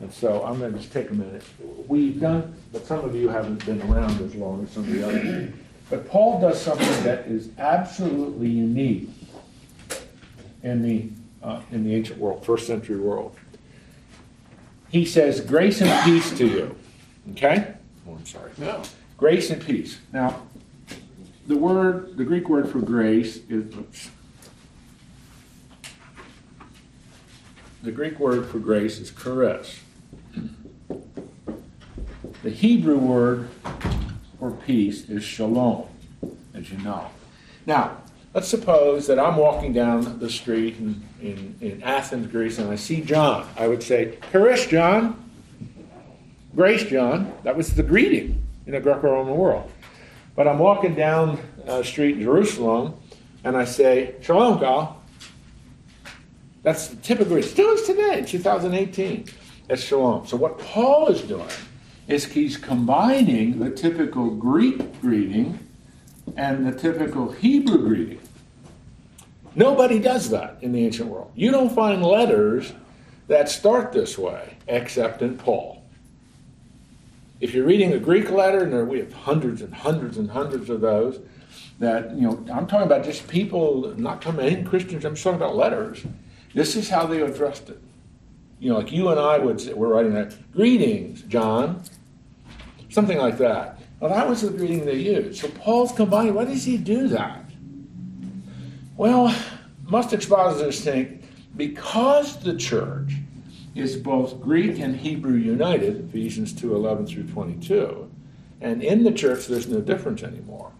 [0.00, 1.42] And so I'm going to just take a minute.
[1.86, 5.06] We've done, but some of you haven't been around as long as some of the
[5.06, 5.52] others.
[5.90, 9.10] But Paul does something that is absolutely unique
[10.62, 11.08] in the
[11.42, 13.36] uh, in the ancient world, first century world.
[14.88, 16.76] He says, "Grace and peace to you."
[17.32, 17.74] Okay.
[18.08, 18.52] Oh, I'm sorry.
[18.56, 18.82] Yeah.
[19.18, 19.98] Grace and peace.
[20.12, 20.42] Now,
[21.46, 23.74] the word, the Greek word for grace is.
[23.74, 24.10] Oops.
[27.82, 29.80] The Greek word for grace is charis.
[32.42, 33.48] The Hebrew word
[34.38, 35.88] for peace is shalom,
[36.52, 37.06] as you know.
[37.64, 37.96] Now,
[38.34, 42.76] let's suppose that I'm walking down the street in, in, in Athens, Greece, and I
[42.76, 43.48] see John.
[43.56, 45.30] I would say, Charis, John.
[46.54, 47.32] Grace, John.
[47.44, 49.70] That was the greeting in the Greco Roman world.
[50.36, 52.94] But I'm walking down the street in Jerusalem,
[53.42, 54.99] and I say, Shalom, Gal.
[56.62, 57.50] That's the typical greeting.
[57.50, 59.26] Still is today, 2018.
[59.68, 60.26] That's shalom.
[60.26, 61.48] So what Paul is doing
[62.08, 65.58] is he's combining the typical Greek greeting
[66.36, 68.20] and the typical Hebrew greeting.
[69.54, 71.32] Nobody does that in the ancient world.
[71.34, 72.72] You don't find letters
[73.28, 75.82] that start this way except in Paul.
[77.40, 80.68] If you're reading a Greek letter, and there, we have hundreds and hundreds and hundreds
[80.68, 81.20] of those,
[81.78, 85.36] that, you know, I'm talking about just people, not talking about any Christians, I'm talking
[85.36, 86.04] about letters.
[86.54, 87.80] This is how they addressed it.
[88.58, 91.82] You know, like you and I would say, we're writing that, greetings, John,
[92.90, 93.80] something like that.
[94.00, 95.40] Well, that was the greeting they used.
[95.40, 97.44] So Paul's combining, why does he do that?
[98.96, 99.34] Well,
[99.86, 101.24] most expositors think
[101.56, 103.12] because the church
[103.74, 108.10] is both Greek and Hebrew united, Ephesians 2 11 through 22,
[108.60, 110.72] and in the church there's no difference anymore.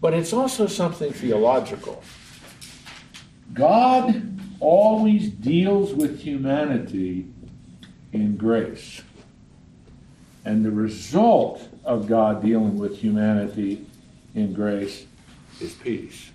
[0.00, 2.02] But it's also something theological.
[3.54, 4.28] God
[4.62, 7.26] always deals with humanity
[8.12, 9.02] in grace.
[10.44, 13.84] And the result of God dealing with humanity
[14.34, 15.04] in grace
[15.60, 16.30] is peace.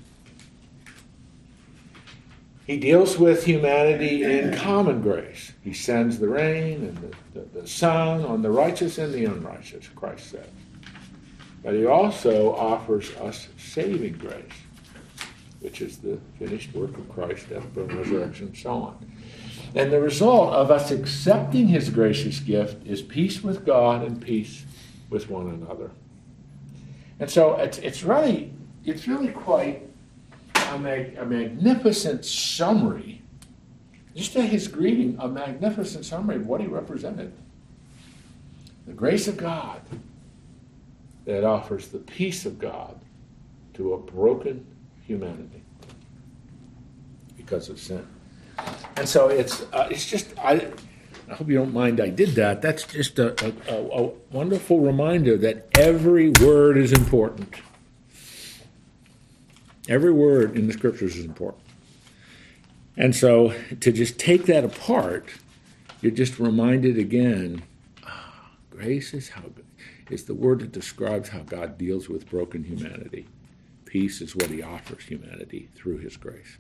[2.65, 5.53] He deals with humanity in common grace.
[5.63, 9.87] He sends the rain and the, the, the sun on the righteous and the unrighteous,
[9.95, 10.49] Christ said.
[11.63, 14.43] But he also offers us saving grace,
[15.61, 19.11] which is the finished work of Christ, death, burial, resurrection, and so on.
[19.75, 24.65] And the result of us accepting his gracious gift is peace with God and peace
[25.09, 25.91] with one another.
[27.19, 28.53] And so it's, it's really
[28.87, 29.83] it's really quite
[30.55, 33.21] a, mag, a magnificent summary,
[34.15, 37.33] just to his greeting, a magnificent summary of what he represented.
[38.87, 39.81] The grace of God
[41.25, 42.97] that offers the peace of God
[43.73, 44.65] to a broken
[45.07, 45.63] humanity
[47.37, 48.05] because of sin.
[48.97, 50.69] And so it's uh, it's just I
[51.29, 52.61] I hope you don't mind I did that.
[52.61, 53.33] That's just a,
[53.69, 57.55] a, a wonderful reminder that every word is important.
[59.87, 61.63] Every word in the scriptures is important.
[62.97, 65.29] And so to just take that apart,
[66.01, 67.61] you're just reminded again,
[68.03, 69.43] ah, grace is how
[70.09, 73.27] is the word that describes how God deals with broken humanity.
[73.87, 76.57] Peace is what he offers humanity through his grace.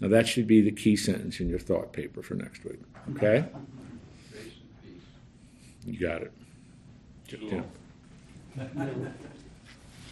[0.00, 2.80] Now that should be the key sentence in your thought paper for next week.
[3.16, 3.44] Okay?
[3.50, 3.66] Grace and
[4.84, 5.02] peace.
[5.86, 6.32] You got it.
[7.40, 7.62] Yeah.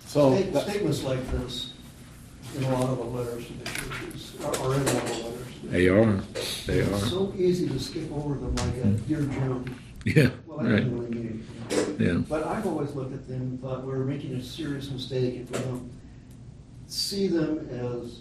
[0.07, 1.73] So, State- Statements like this
[2.57, 5.09] in a lot of the letters to the churches, are are in a lot of
[5.09, 5.55] the letters.
[5.65, 6.13] They are.
[6.67, 7.07] They It's are.
[7.09, 9.75] so easy to skip over them like a dear Jim.
[10.07, 10.31] Yeah.
[10.47, 10.77] Well, that Right.
[10.79, 12.07] doesn't really mean anything.
[12.07, 12.23] Yeah.
[12.29, 15.59] But I've always looked at them and thought we're making a serious mistake if we
[15.59, 15.91] don't
[16.89, 18.21] see them as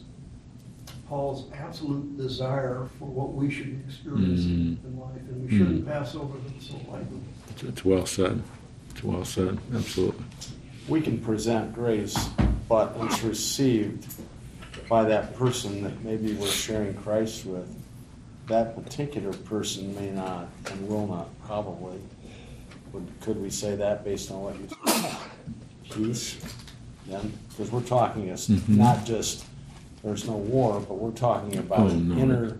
[1.08, 4.84] Paul's absolute desire for what we should experience Mm.
[4.84, 5.88] in life, and we shouldn't Mm.
[5.88, 7.20] pass over them so lightly.
[7.52, 8.42] It's, it's well said.
[8.92, 9.58] It's well said.
[9.74, 10.24] Absolutely.
[10.90, 12.16] we can present grace,
[12.70, 14.06] but it's received
[14.88, 17.68] by that person that maybe we're sharing Christ with.
[18.48, 22.00] That particular person may not and will not, probably.
[22.94, 25.18] Would, could we say that based on what you said?
[25.92, 26.50] Peace, then,
[27.50, 28.70] because we're talking, it's Mhm.
[28.78, 29.46] not just,
[30.04, 32.18] there's no war, but we're talking about Oh, no.
[32.18, 32.58] inner.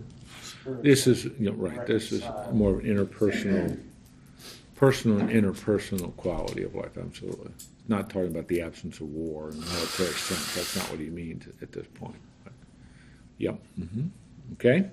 [0.82, 1.86] This is you know, right.
[1.86, 3.78] This is more of an interpersonal,
[4.76, 6.96] personal and interpersonal quality of life.
[6.98, 7.50] Absolutely.
[7.88, 10.54] Not talking about the absence of war in a military sense.
[10.54, 12.16] That's not what he means at this point.
[12.44, 12.52] But,
[13.38, 13.60] yep.
[13.76, 14.08] hmm
[14.54, 14.88] Okay.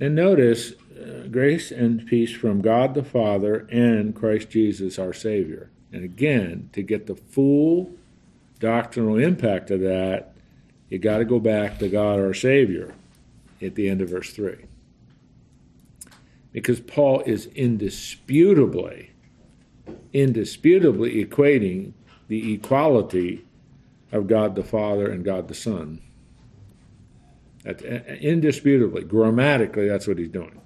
[0.00, 5.70] And notice uh, grace and peace from God the Father and Christ Jesus our Savior.
[5.92, 7.92] And again, to get the full
[8.58, 10.34] doctrinal impact of that,
[10.88, 12.94] you got to go back to God our Savior
[13.60, 14.56] at the end of verse 3.
[16.52, 19.10] Because Paul is indisputably,
[20.12, 21.92] indisputably equating
[22.28, 23.44] the equality
[24.12, 26.00] of God the Father and God the Son.
[27.64, 30.60] That's, uh, indisputably, grammatically, that's what he's doing.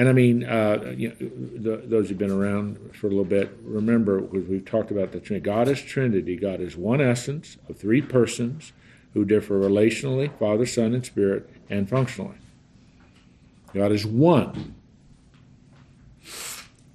[0.00, 3.54] And I mean, uh, you know, the, those who've been around for a little bit,
[3.62, 5.44] remember, because we've talked about the Trinity.
[5.44, 6.36] God is Trinity.
[6.36, 8.72] God is one essence of three persons
[9.12, 12.38] who differ relationally, Father, Son, and Spirit, and functionally.
[13.74, 14.74] God is one.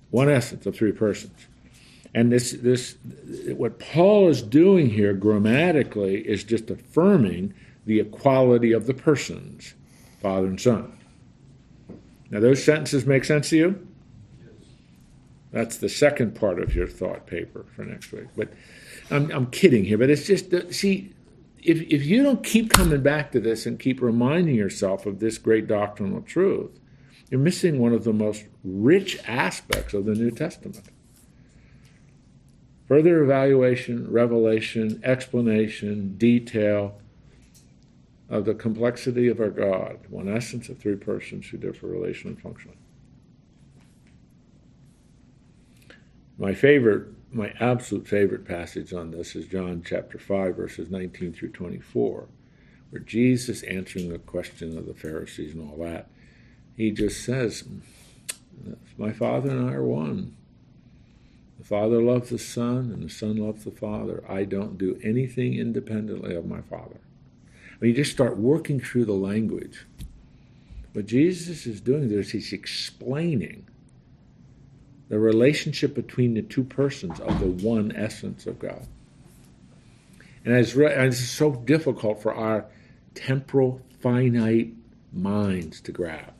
[0.10, 1.46] One essence of three persons.
[2.16, 2.96] And this, this,
[3.50, 7.54] what Paul is doing here grammatically is just affirming
[7.86, 9.76] the equality of the persons,
[10.24, 10.98] Father and Son.
[12.30, 13.88] Now, those sentences make sense to you?
[15.52, 18.28] That's the second part of your thought paper for next week.
[18.36, 18.50] But
[19.10, 21.14] I'm, I'm kidding here, but it's just, see,
[21.64, 25.38] if, if you don't keep coming back to this and keep reminding yourself of this
[25.38, 26.72] great doctrinal truth,
[27.30, 30.82] you're missing one of the most rich aspects of the New Testament.
[32.88, 37.00] Further evaluation, revelation, explanation, detail
[38.30, 42.42] of the complexity of our God, one essence of three persons who differ relation and
[42.42, 42.78] functionally.
[46.38, 51.52] My favorite, my absolute favorite passage on this is John chapter 5, verses 19 through
[51.52, 52.28] 24,
[52.90, 56.10] where Jesus answering the question of the Pharisees and all that,
[56.76, 57.64] he just says,
[58.98, 60.36] My Father and I are one.
[61.58, 64.24] The Father loves the Son, and the Son loves the Father.
[64.28, 67.00] I don't do anything independently of my Father.
[67.82, 69.86] Mean, you just start working through the language.
[70.94, 73.68] What Jesus is doing there is he's explaining
[75.10, 78.88] the relationship between the two persons of the one essence of God.
[80.46, 82.66] And it's, re- and it's so difficult for our
[83.14, 84.74] temporal, finite
[85.12, 86.34] minds to grab.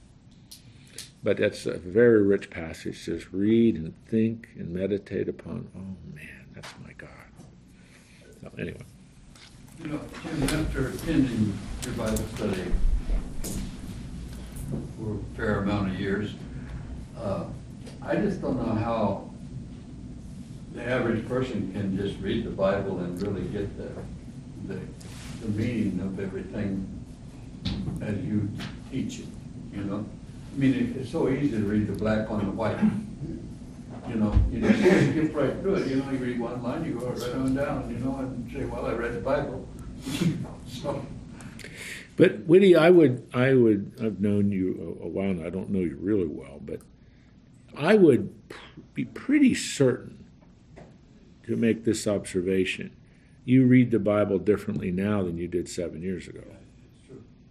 [1.24, 3.06] But that's a very rich passage.
[3.06, 5.68] Just read and think and meditate upon.
[5.76, 7.10] Oh man, that's my God.
[8.42, 8.86] So anyway,
[9.80, 12.72] You know, Jim, after attending your Bible study
[14.98, 16.34] for a fair amount of years,
[17.20, 17.46] uh,
[18.02, 19.30] I just don't know how
[20.74, 23.90] the average person can just read the Bible and really get the,
[24.74, 24.80] the,
[25.42, 26.88] the meaning of everything
[28.02, 28.50] as you
[28.92, 29.28] teach it,
[29.74, 30.06] you know?
[30.54, 32.80] I mean, it's so easy to read the black on the white.
[34.08, 34.80] You know, you just
[35.12, 37.90] skip right through it, you know, you read one line, you go right on down,
[37.90, 39.68] you know, and say, well, I read the Bible.
[40.68, 41.06] So,
[42.18, 45.70] but Whitty, I would, I would, I've known you a, a while, and I don't
[45.70, 46.80] know you really well, but
[47.78, 48.34] I would
[48.94, 50.26] be pretty certain
[51.44, 52.96] to make this observation.
[53.44, 56.44] You read the Bible differently now than you did seven years ago.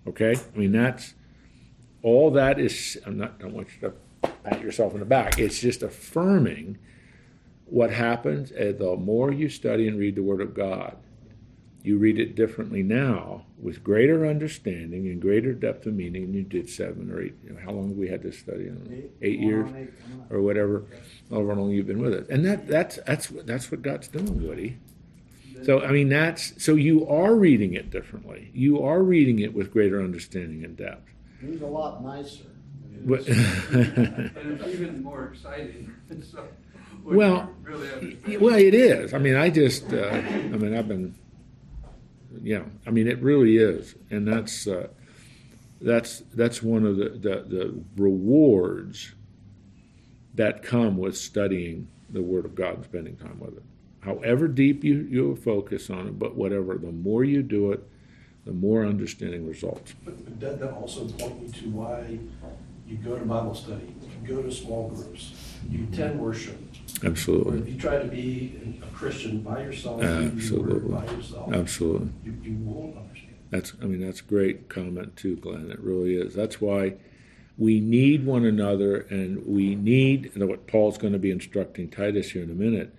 [0.07, 1.15] Okay, I mean that's
[2.03, 2.99] all that is.
[3.07, 3.35] I'm not.
[3.39, 5.39] I don't want you to pat yourself in the back.
[5.39, 6.79] It's just affirming
[7.67, 8.53] what happens.
[8.53, 10.97] uh, The more you study and read the Word of God,
[11.85, 16.43] You read it differently now with greater understanding and greater depth of meaning than you
[16.43, 17.35] did seven or eight.
[17.45, 18.65] You know, how long have we had this study?
[18.65, 19.69] I don't know, eight years
[20.31, 20.85] or whatever,
[21.31, 22.27] however long you've been with it.
[22.31, 24.79] And that that's that's what that's what God's doing, Woody.
[25.65, 28.51] So I mean that's so you are reading it differently.
[28.55, 31.11] You are reading it with greater understanding and depth.
[31.41, 32.45] He's a lot nicer.
[33.05, 35.93] But- And it's even more exciting,
[36.33, 36.49] so.
[37.03, 39.13] Well, really well, it is.
[39.13, 40.23] I mean, I just, uh, I
[40.57, 41.15] mean, I've been,
[42.43, 42.65] yeah.
[42.87, 44.89] I mean, it really is, and that's uh,
[45.81, 49.13] that's that's one of the, the the rewards
[50.35, 53.63] that come with studying the Word of God and spending time with it.
[54.01, 57.83] However deep you you focus on it, but whatever, the more you do it,
[58.45, 59.95] the more understanding results.
[60.05, 62.19] But that, that also point you to why
[62.87, 65.33] you go to Bible study, you go to small groups,
[65.71, 66.59] you attend worship.
[67.05, 70.95] Absolutely, if you try to be a Christian by yourself, Absolutely.
[70.95, 72.11] by yourself, absolutely.
[72.25, 73.35] you, you won't understand.
[73.51, 75.71] That's, I mean, that's a great comment too, Glenn.
[75.71, 76.35] It really is.
[76.35, 76.95] That's why
[77.57, 82.33] we need one another, and we need, and what Paul's going to be instructing Titus
[82.33, 82.95] here in a minute,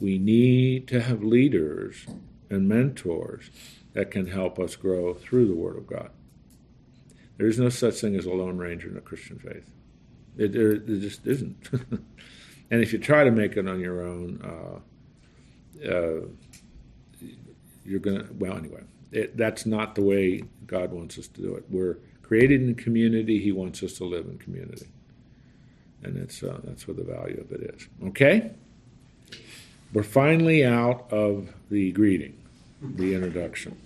[0.00, 2.06] we need to have leaders
[2.50, 3.50] and mentors
[3.92, 6.10] that can help us grow through the Word of God.
[7.36, 9.70] There is no such thing as a lone ranger in a Christian faith.
[10.36, 11.68] It, there, there just isn't.
[12.72, 16.20] and if you try to make it on your own, uh, uh,
[17.84, 18.24] you're gonna.
[18.38, 21.64] Well, anyway, it, that's not the way God wants us to do it.
[21.68, 23.38] We're created in community.
[23.38, 24.88] He wants us to live in community,
[26.02, 27.88] and it's uh, that's what the value of it is.
[28.08, 28.52] Okay,
[29.92, 32.40] we're finally out of the greeting,
[32.80, 33.78] the introduction.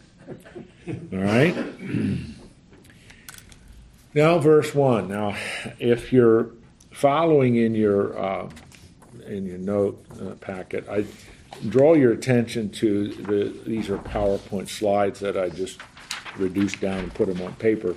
[0.86, 1.56] All right.
[4.14, 5.08] Now, verse one.
[5.08, 5.36] Now,
[5.80, 6.50] if you're
[6.92, 8.48] following in your uh,
[9.26, 11.04] in your note uh, packet, I
[11.68, 13.54] draw your attention to the.
[13.66, 15.80] These are PowerPoint slides that I just
[16.36, 17.94] reduced down and put them on paper,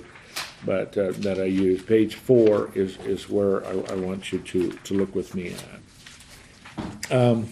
[0.64, 1.82] but uh, that I use.
[1.82, 7.12] Page four is is where I, I want you to to look with me at.
[7.12, 7.48] Um,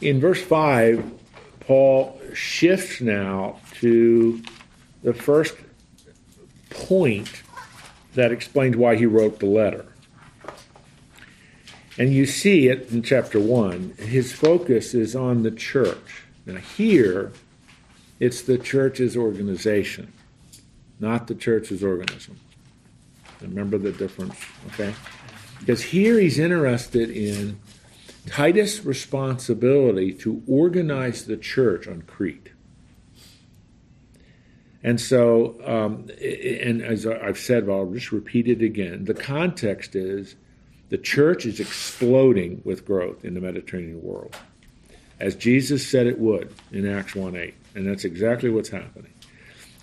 [0.00, 1.04] in verse five,
[1.60, 4.42] Paul shifts now to
[5.02, 5.56] the first
[6.70, 7.42] point
[8.14, 9.86] that explains why he wrote the letter.
[11.98, 13.94] And you see it in chapter 1.
[13.98, 16.24] His focus is on the church.
[16.46, 17.32] Now, here,
[18.18, 20.12] it's the church's organization,
[20.98, 22.38] not the church's organism.
[23.40, 24.36] Remember the difference,
[24.68, 24.94] okay?
[25.60, 27.60] Because here he's interested in
[28.26, 32.50] Titus' responsibility to organize the church on Crete.
[34.84, 39.04] And so, um, and as I've said, I'll just repeat it again.
[39.04, 40.34] The context is
[40.92, 44.36] the church is exploding with growth in the Mediterranean world,
[45.18, 47.54] as Jesus said it would in Acts 1 8.
[47.74, 49.14] And that's exactly what's happening.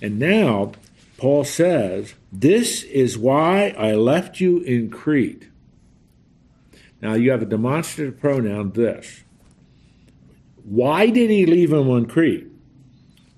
[0.04, 0.74] And now,
[1.18, 5.50] Paul says, This is why I left you in Crete.
[7.02, 9.24] Now, you have a demonstrative pronoun, this.
[10.64, 12.46] Why did he leave him on Crete?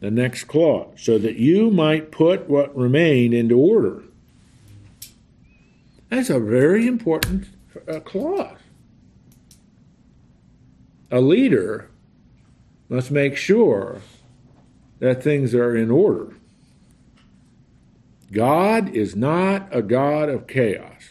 [0.02, 4.02] the next clause, so that you might put what remained into order.
[6.10, 7.46] That's a very important
[7.88, 8.58] uh, clause.
[11.10, 11.90] A leader
[12.90, 14.02] must make sure
[15.00, 16.34] that things are in order.
[18.32, 21.10] God is not a God of chaos.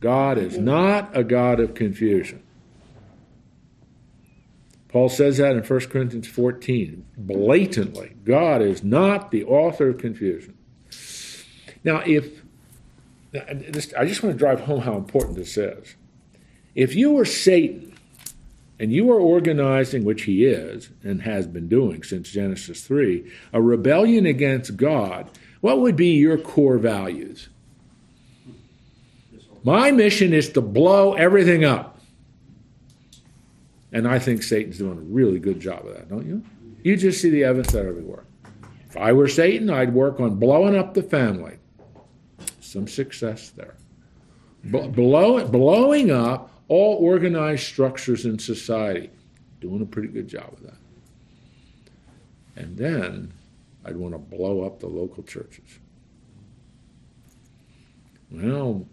[0.00, 2.42] God is not a God of confusion.
[4.88, 8.14] Paul says that in 1 Corinthians 14, blatantly.
[8.22, 10.56] God is not the author of confusion.
[11.82, 12.43] Now, if
[13.34, 15.96] I just want to drive home how important this is.
[16.74, 17.96] If you were Satan
[18.78, 23.62] and you are organizing, which he is and has been doing since Genesis 3, a
[23.62, 25.28] rebellion against God,
[25.60, 27.48] what would be your core values?
[29.62, 31.98] My mission is to blow everything up.
[33.92, 36.44] And I think Satan's doing a really good job of that, don't you?
[36.82, 38.24] You just see the evidence there everywhere.
[38.88, 41.56] If I were Satan, I'd work on blowing up the family.
[42.74, 43.76] Some success there.
[44.64, 49.10] Blow, blowing up all organized structures in society.
[49.60, 50.78] Doing a pretty good job of that.
[52.56, 53.32] And then
[53.84, 55.78] I'd want to blow up the local churches.
[58.28, 58.88] Well,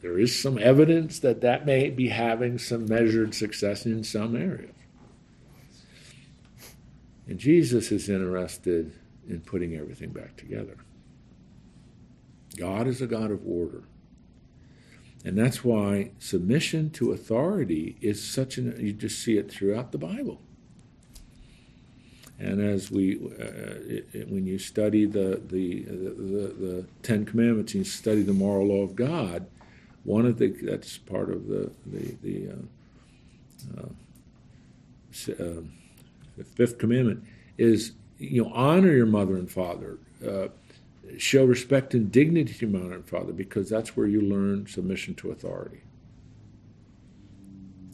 [0.00, 4.74] there is some evidence that that may be having some measured success in some areas.
[7.26, 8.92] And Jesus is interested
[9.28, 10.78] in putting everything back together.
[12.60, 13.82] God is a God of order.
[15.24, 19.98] And that's why submission to authority is such an, you just see it throughout the
[19.98, 20.40] Bible.
[22.38, 23.44] And as we, uh,
[23.86, 28.68] it, it, when you study the, the, the, the Ten Commandments, you study the moral
[28.68, 29.46] law of God,
[30.04, 32.48] one of the, that's part of the, the, the,
[33.78, 35.62] uh, uh, uh,
[36.56, 37.24] fifth commandment
[37.58, 39.98] is, you know, honor your mother and father.
[41.18, 45.14] Show respect and dignity to your mother and father because that's where you learn submission
[45.16, 45.82] to authority.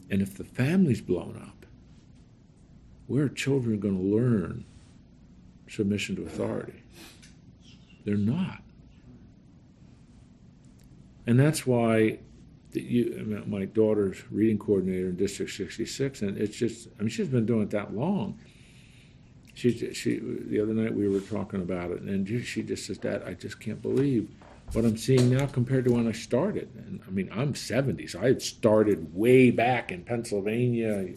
[0.09, 1.65] And if the family's blown up,
[3.07, 4.65] where are children going to learn
[5.69, 6.83] submission to authority?
[8.05, 8.61] They're not.
[11.25, 12.19] And that's why
[12.73, 17.45] you, my daughter's reading coordinator in District 66, and it's just, I mean, she's been
[17.45, 18.39] doing it that long.
[19.57, 23.23] She, she, the other night we were talking about it, and she just says, Dad,
[23.25, 24.29] I just can't believe
[24.73, 26.69] what I'm seeing now compared to when I started.
[26.75, 31.07] And I mean, I'm 70, so I had started way back in Pennsylvania,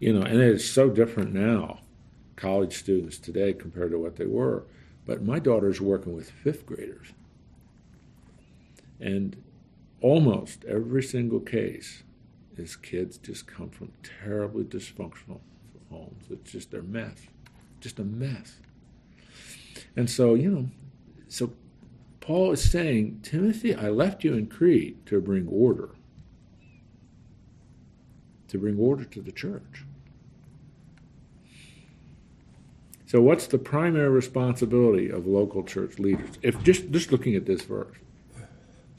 [0.00, 1.78] you know, and it's so different now,
[2.34, 4.64] college students today compared to what they were.
[5.06, 7.12] But my daughter's working with fifth graders.
[8.98, 9.40] And
[10.00, 12.02] almost every single case
[12.56, 13.92] is kids just come from
[14.24, 15.38] terribly dysfunctional
[15.88, 16.24] homes.
[16.30, 17.28] It's just their mess,
[17.80, 18.56] just a mess.
[19.96, 20.70] And so, you know,
[21.28, 21.52] so
[22.20, 25.90] Paul is saying, Timothy, I left you in Crete to bring order,
[28.48, 29.84] to bring order to the church.
[33.06, 36.30] So, what's the primary responsibility of local church leaders?
[36.42, 37.96] If just just looking at this verse,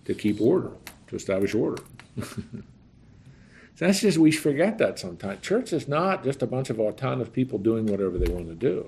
[0.03, 0.71] to keep order,
[1.07, 1.81] to establish order.
[3.81, 5.41] That's just we forget that sometimes.
[5.41, 8.87] Church is not just a bunch of autonomous people doing whatever they want to do.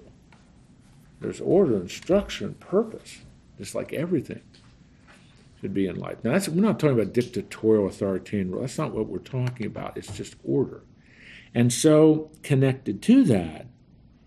[1.20, 3.22] There's order and structure and purpose,
[3.58, 4.44] just like everything
[5.60, 6.18] should be in life.
[6.24, 8.62] Now, we're not talking about dictatorial authoritarian rule.
[8.62, 9.98] That's not what we're talking about.
[9.98, 10.84] It's just order.
[11.56, 13.66] And so, connected to that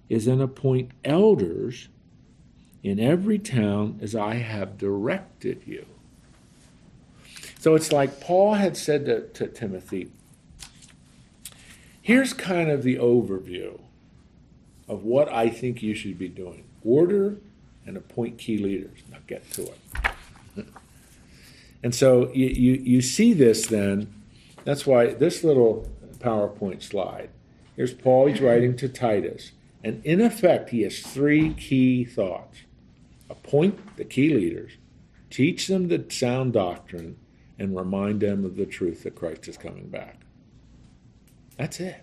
[0.09, 1.91] is then appoint elders
[2.83, 5.87] in every town as I have directed you.
[7.61, 10.11] So it's like Paul had said to, to Timothy,
[12.07, 13.81] here's kind of the overview
[14.87, 17.39] of what I think you should be doing order
[17.85, 19.01] and appoint key leaders.
[19.11, 19.73] Now get to
[20.57, 20.67] it.
[21.83, 24.15] and so you, you, you see this then.
[24.63, 27.31] That's why this little PowerPoint slide.
[27.75, 29.51] Here's Paul, he's writing to Titus.
[29.83, 32.59] And in effect, he has three key thoughts
[33.29, 34.75] appoint the key leaders,
[35.29, 37.17] teach them the sound doctrine,
[37.59, 40.21] and remind them of the truth that Christ is coming back.
[41.57, 42.03] That's it.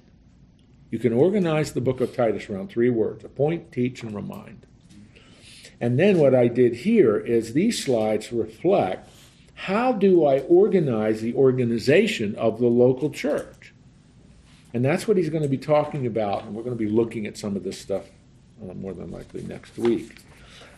[0.91, 4.65] You can organize the book of Titus around three words appoint, teach, and remind.
[5.81, 9.09] And then what I did here is these slides reflect
[9.55, 13.73] how do I organize the organization of the local church?
[14.73, 17.27] And that's what he's going to be talking about, and we're going to be looking
[17.27, 18.03] at some of this stuff
[18.61, 20.17] uh, more than likely next week.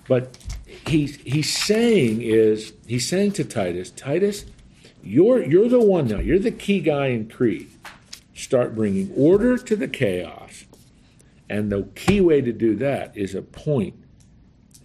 [0.08, 0.38] But
[0.88, 4.46] he's, he's saying is, he's saying to Titus, Titus,
[5.04, 7.72] you're, you're the one now, you're the key guy in Crete.
[8.36, 10.66] Start bringing order to the chaos.
[11.50, 13.96] And the key way to do that is appoint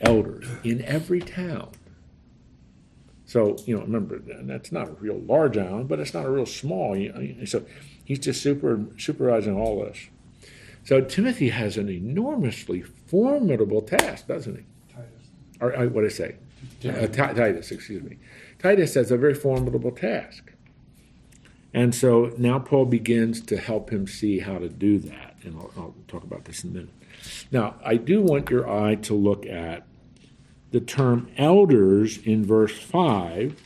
[0.01, 1.71] elders in every town.
[3.27, 6.47] So, you know, remember, that's not a real large island, but it's not a real
[6.47, 6.97] small.
[7.45, 7.65] So
[8.05, 10.09] he's just super, supervising all this.
[10.85, 14.65] So Timothy has an enormously formidable task, doesn't he?
[14.93, 15.11] Titus.
[15.61, 16.37] Or uh, what did I say?
[16.85, 18.17] Uh, Ti- Titus, excuse me.
[18.59, 20.53] Titus has a very formidable task.
[21.73, 25.37] And so now Paul begins to help him see how to do that.
[25.43, 26.91] And I'll, I'll talk about this in a minute.
[27.53, 29.87] Now, I do want your eye to look at
[30.71, 33.61] the term elders in verse 5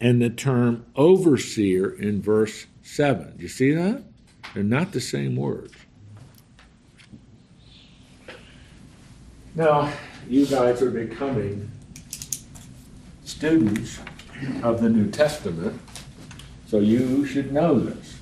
[0.00, 3.36] and the term overseer in verse 7.
[3.36, 4.02] Do you see that?
[4.52, 5.72] They're not the same words.
[9.54, 9.92] Now,
[10.28, 11.70] you guys are becoming
[13.24, 14.00] students
[14.62, 15.80] of the New Testament,
[16.74, 18.18] so you should know this.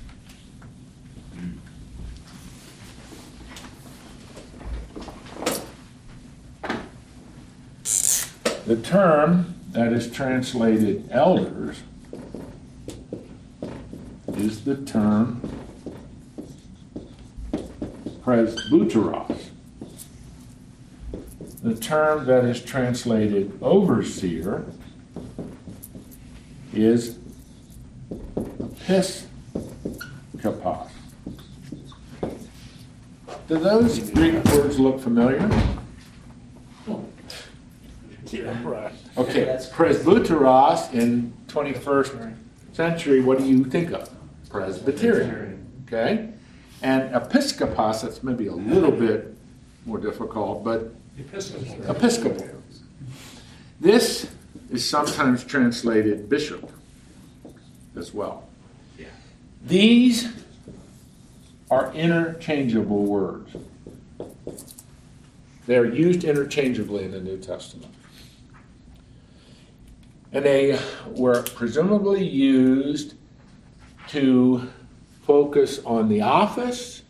[8.67, 11.81] The term that is translated elders
[14.37, 15.41] is the term
[18.21, 19.45] presbyteros.
[21.63, 24.63] The term that is translated overseer
[26.71, 27.17] is
[28.93, 30.89] episkopos.
[33.47, 35.41] Do those Greek words look familiar?
[39.17, 42.35] Okay, presbyteros in 21st
[42.73, 44.09] century, what do you think of?
[44.49, 45.65] Presbyterian.
[45.87, 46.29] Okay?
[46.81, 49.35] And episkopos, that's maybe a little bit
[49.85, 50.93] more difficult, but
[51.87, 52.49] Episcopal.
[53.79, 54.31] This
[54.71, 56.71] is sometimes translated bishop
[57.95, 58.49] as well.
[59.63, 60.27] These
[61.71, 63.55] are interchangeable words.
[65.65, 67.93] They're used interchangeably in the New Testament.
[70.33, 73.13] And they were presumably used
[74.09, 74.69] to
[75.25, 77.03] focus on the office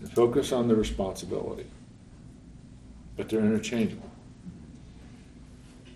[0.00, 1.66] and focus on the responsibility.
[3.16, 4.10] But they're interchangeable.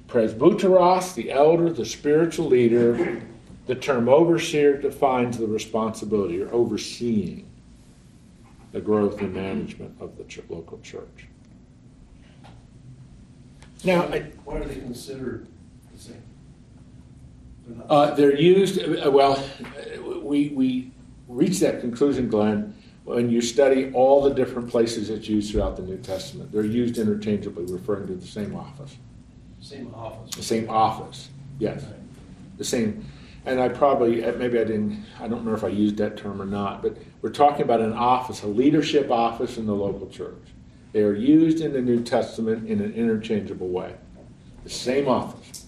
[0.08, 3.22] Presbyteros, the elder, the spiritual leader,
[3.70, 7.48] the term overseer defines the responsibility or overseeing
[8.72, 11.28] the growth and management of the ch- local church.
[13.84, 15.46] Now, I, Why are they considered
[15.92, 16.22] the same?
[17.68, 20.90] They're Uh, they're used, uh, well, uh, we, we
[21.28, 25.84] reach that conclusion, Glenn, when you study all the different places it's used throughout the
[25.84, 26.50] New Testament.
[26.50, 28.96] They're used interchangeably, referring to the same office.
[29.60, 30.34] Same office.
[30.34, 31.28] The same office,
[31.60, 31.84] yes.
[32.58, 33.04] The same,
[33.46, 36.40] and I probably, uh, maybe I didn't, I don't remember if I used that term
[36.40, 40.34] or not, but we're talking about an office, a leadership office in the local church.
[40.92, 43.94] They are used in the New Testament in an interchangeable way.
[44.64, 45.66] The same office.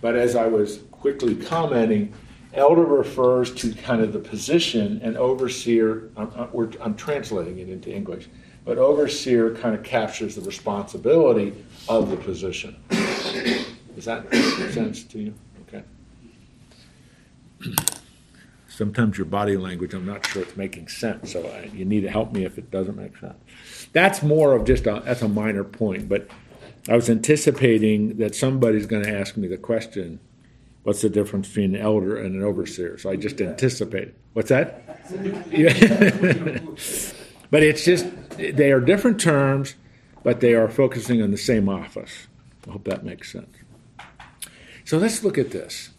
[0.00, 2.12] But as I was quickly commenting,
[2.54, 7.94] elder refers to kind of the position, and overseer, I'm, I'm- I'm translating it into
[7.94, 8.28] English,
[8.64, 11.54] but overseer kind of captures the responsibility
[11.88, 12.76] of the position.
[12.90, 15.34] Does that make sense to you?
[18.68, 22.10] Sometimes your body language, I'm not sure it's making sense, so I, you need to
[22.10, 23.36] help me if it doesn't make sense.
[23.92, 26.28] That's more of just a, that's a minor point, but
[26.88, 30.20] I was anticipating that somebody's going to ask me the question,
[30.84, 32.96] what's the difference between an elder and an overseer?
[32.96, 34.14] So I just anticipated.
[34.32, 34.84] What's that?
[37.50, 38.06] But it's just,
[38.36, 39.74] they are different terms,
[40.22, 42.28] but they are focusing on the same office.
[42.66, 43.56] I hope that makes sense.
[44.84, 45.89] So let's look at this.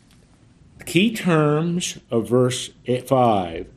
[0.86, 3.68] Key terms of verse 5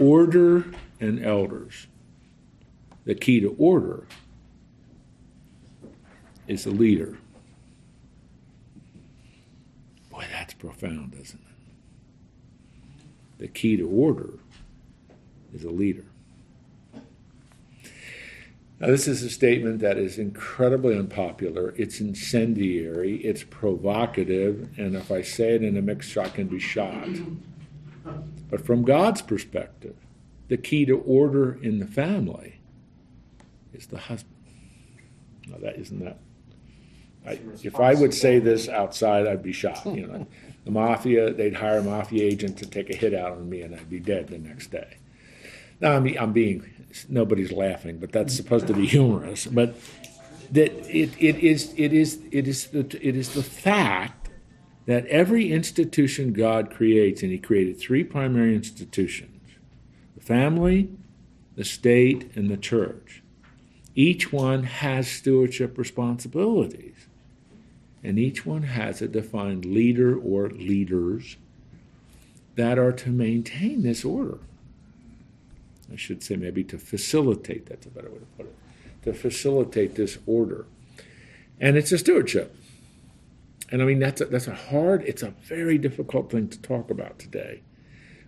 [0.00, 0.64] order
[1.00, 1.86] and elders.
[3.04, 4.06] The key to order
[6.46, 7.18] is the leader.
[10.10, 11.54] Boy, that's profound, isn't it?
[13.38, 14.38] The key to order
[15.52, 16.04] is a leader.
[18.80, 21.74] Now, this is a statement that is incredibly unpopular.
[21.76, 26.48] It's incendiary, it's provocative, and if I say it in a mixed shot, I can
[26.48, 27.08] be shot.
[28.50, 29.96] But from God's perspective,
[30.48, 32.60] the key to order in the family
[33.72, 34.34] is the husband.
[35.48, 36.18] Now, that isn't that.
[37.26, 39.86] I, if I would say this outside, I'd be shot.
[39.86, 40.26] You know,
[40.64, 43.74] the mafia, they'd hire a mafia agent to take a hit out on me, and
[43.74, 44.98] I'd be dead the next day.
[45.80, 46.70] Now, I'm, I'm being,
[47.08, 49.46] nobody's laughing, but that's supposed to be humorous.
[49.46, 49.74] But
[50.52, 54.28] that it, it is, it is, it is, the, it is the fact
[54.86, 59.30] that every institution God creates, and He created three primary institutions
[60.16, 60.90] the family,
[61.56, 63.22] the state, and the church.
[63.94, 67.06] Each one has stewardship responsibilities,
[68.02, 71.36] and each one has a defined leader or leaders
[72.56, 74.38] that are to maintain this order.
[75.94, 78.56] I should say maybe to facilitate, that's a better way to put it,
[79.04, 80.66] to facilitate this order.
[81.60, 82.56] And it's a stewardship.
[83.70, 86.90] And I mean, that's a, that's a hard, it's a very difficult thing to talk
[86.90, 87.62] about today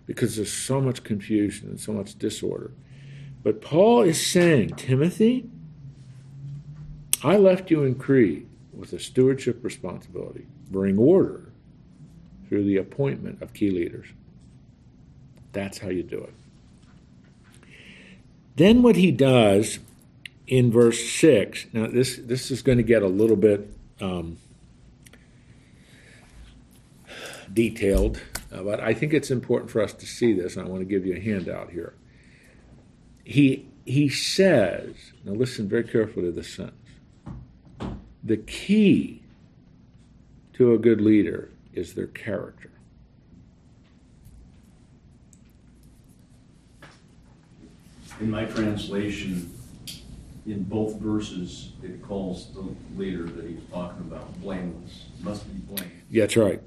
[0.05, 2.71] because there's so much confusion and so much disorder.
[3.43, 5.49] But Paul is saying, Timothy,
[7.21, 10.45] I left you in Crete with a stewardship responsibility.
[10.71, 11.51] Bring order
[12.47, 14.07] through the appointment of key leaders.
[15.51, 16.33] That's how you do it.
[18.57, 19.79] Then what he does
[20.47, 23.69] in verse 6, now this, this is going to get a little bit
[24.01, 24.37] um,
[27.53, 28.19] detailed,
[28.51, 30.85] uh, but I think it's important for us to see this, and I want to
[30.85, 31.93] give you a handout here.
[33.23, 36.81] He, he says, now listen very carefully to this sentence
[38.27, 39.21] the key
[40.53, 42.69] to a good leader is their character.
[48.19, 49.51] In my translation,
[50.47, 52.63] in both verses, it calls the
[52.95, 56.03] leader that he's talking about blameless, must be blameless.
[56.11, 56.61] That's right.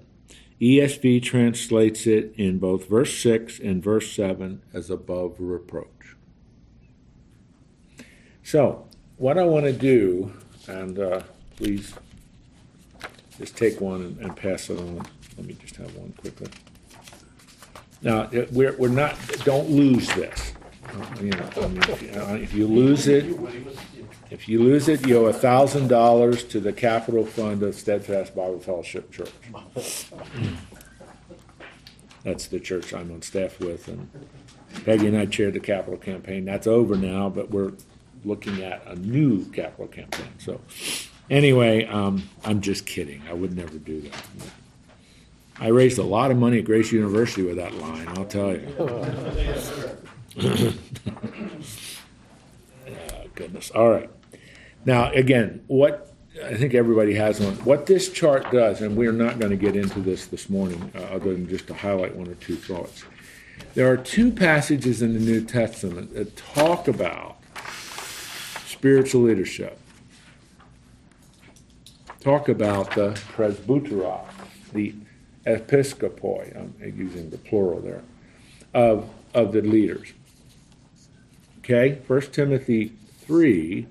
[0.61, 6.17] ESV translates it in both verse 6 and verse 7 as above reproach.
[8.43, 8.87] So,
[9.17, 10.33] what I want to do,
[10.69, 11.23] and uh,
[11.57, 11.95] please
[13.39, 15.07] just take one and, and pass it on.
[15.39, 16.49] Let me just have one quickly.
[18.03, 20.53] Now, we're, we're not, don't lose this.
[21.21, 23.25] You know, I mean, if you- uh, if you lose it,
[24.31, 28.35] if you lose it, you owe a thousand dollars to the capital fund of Steadfast
[28.35, 29.31] Bible Fellowship Church.
[32.25, 34.09] That's the church I'm on staff with, and
[34.85, 36.45] Peggy and I chaired the capital campaign.
[36.45, 37.73] That's over now, but we're
[38.25, 40.29] looking at a new capital campaign.
[40.39, 40.61] So,
[41.31, 43.23] anyway, um, I'm just kidding.
[43.29, 44.23] I would never do that.
[45.59, 48.07] I raised a lot of money at Grace University with that line.
[48.09, 48.67] I'll tell you.
[50.39, 50.75] Oh,
[53.35, 53.71] goodness.
[53.71, 54.11] All right.
[54.85, 56.11] Now, again, what
[56.45, 59.77] I think everybody has on what this chart does, and we're not going to get
[59.77, 63.05] into this this morning, uh, other than just to highlight one or two thoughts.
[63.75, 67.37] There are two passages in the New Testament that talk about
[68.67, 69.79] spiritual leadership.
[72.21, 74.27] Talk about the presbyteros,
[74.73, 74.95] the
[75.47, 78.03] episkopoi, I'm using the plural there,
[78.73, 80.13] of, of the leaders.
[81.61, 83.87] Okay, 1 Timothy 3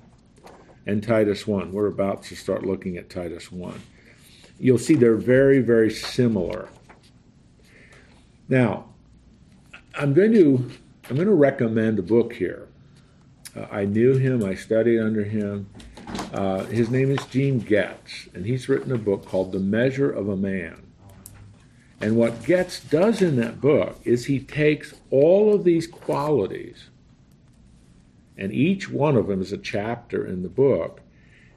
[0.88, 1.72] and Titus 1.
[1.72, 3.80] We're about to start looking at Titus 1.
[4.59, 6.67] You'll see they're very, very similar.
[8.47, 8.86] Now,
[9.93, 10.70] I'm going to
[11.09, 12.67] I'm going to recommend a book here.
[13.55, 15.70] Uh, I knew him, I studied under him.
[16.34, 20.28] Uh, his name is Gene Getz, and he's written a book called The Measure of
[20.28, 20.88] a Man.
[22.01, 26.89] And what Getz does in that book is he takes all of these qualities,
[28.40, 31.02] and each one of them is a chapter in the book,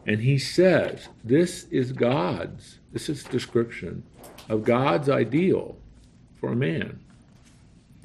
[0.05, 4.03] and he says, This is God's, this is description
[4.49, 5.77] of God's ideal
[6.41, 6.99] for a man.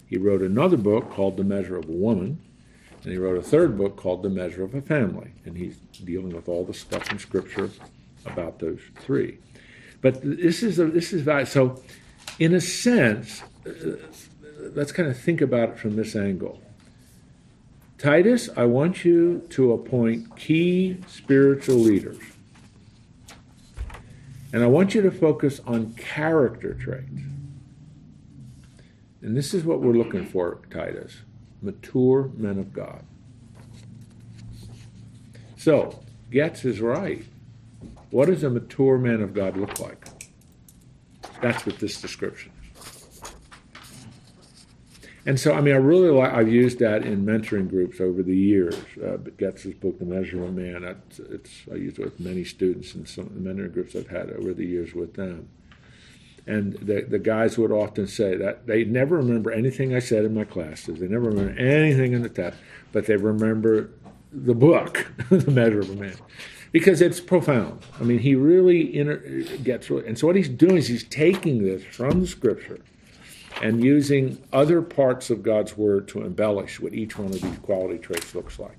[0.06, 2.40] He wrote another book called The Measure of a Woman,
[3.04, 6.36] and he wrote a third book called The Measure of a Family, and he's dealing
[6.36, 7.72] with all the stuff in Scripture
[8.28, 9.40] about those three.
[10.02, 11.26] But this is a, this is.
[11.50, 11.82] So,
[12.38, 13.72] in a sense, uh,
[14.76, 16.62] let's kind of think about it from this angle.
[17.98, 22.20] Titus, I want you to appoint key spiritual leaders.
[24.54, 27.10] And I want you to focus on character traits.
[29.22, 31.18] And this is what we're looking for, Titus
[31.62, 33.04] mature men of God.
[35.58, 36.00] So,
[36.32, 37.26] Getz is right.
[38.12, 40.08] What does a mature man of God look like?
[41.42, 42.52] That's what this description.
[45.28, 48.36] And so, I mean, I really like, I've used that in mentoring groups over the
[48.36, 48.76] years.
[48.96, 52.46] Uh, Getz's book, The Measure of a Man, it's, it's, I use it with many
[52.46, 55.50] students in some mentoring groups I've had over the years with them.
[56.48, 60.34] And the, the guys would often say that they never remember anything I said in
[60.34, 61.02] my classes.
[61.02, 62.58] They never remember anything in the test,
[62.94, 63.90] but they remember
[64.32, 66.16] the book, The Measure of a Man,
[66.72, 67.82] because it's profound.
[68.00, 69.18] I mean, he really inter-
[69.62, 72.80] gets and so what he's doing is he's taking this from the scripture
[73.62, 77.98] and using other parts of God's word to embellish what each one of these quality
[77.98, 78.78] traits looks like.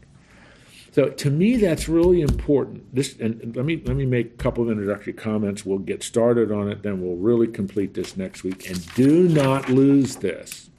[0.92, 2.94] So to me, that's really important.
[2.94, 5.64] This, and let me let me make a couple of introductory comments.
[5.64, 8.68] We'll get started on it, then we'll really complete this next week.
[8.68, 10.70] And do not lose this.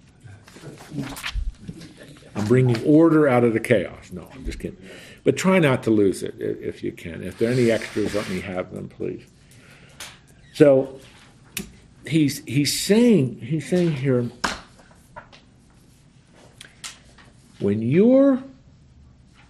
[2.35, 4.11] I'm bringing order out of the chaos.
[4.11, 4.77] No, I'm just kidding.
[5.23, 7.23] But try not to lose it if you can.
[7.23, 9.25] If there are any extras, let me have them, please.
[10.53, 10.99] So
[12.09, 14.29] he's he's saying he's saying here
[17.59, 18.41] when you're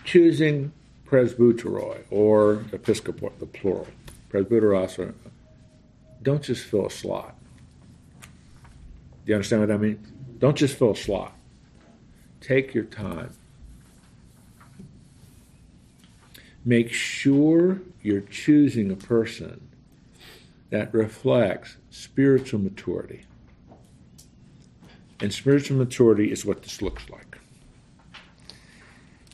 [0.03, 0.71] choosing
[1.05, 3.87] presbyteroi or episcopoi, the plural,
[4.29, 5.13] presbyteros,
[6.21, 7.35] don't just fill a slot.
[8.21, 8.27] Do
[9.25, 9.99] you understand what I mean?
[10.39, 11.33] Don't just fill a slot.
[12.41, 13.31] Take your time.
[16.65, 19.69] Make sure you're choosing a person
[20.69, 23.25] that reflects spiritual maturity.
[25.21, 27.37] And spiritual maturity is what this looks like.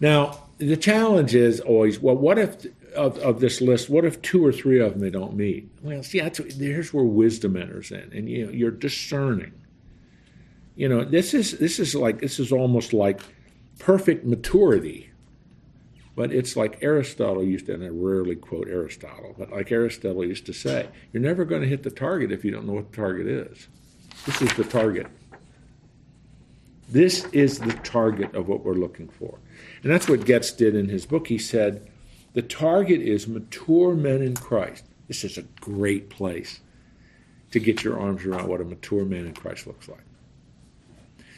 [0.02, 4.46] Now, the challenge is always, well, what if of, of this list, what if two
[4.46, 5.70] or three of them they don't meet?
[5.82, 9.54] Well, see, that's, here's where wisdom enters in, and you know, you're discerning.
[10.76, 13.22] You know, this is this is like this is almost like
[13.80, 15.10] perfect maturity,
[16.16, 20.46] but it's like Aristotle used to, and I rarely quote Aristotle, but like Aristotle used
[20.46, 22.96] to say, you're never going to hit the target if you don't know what the
[22.96, 23.68] target is.
[24.26, 25.08] This is the target.
[26.90, 29.40] This is the target of what we're looking for.
[29.84, 31.28] And that's what Getz did in his book.
[31.28, 31.90] He said,
[32.34, 34.86] the target is mature men in Christ.
[35.08, 36.60] This is a great place
[37.52, 40.04] to get your arms around what a mature man in Christ looks like.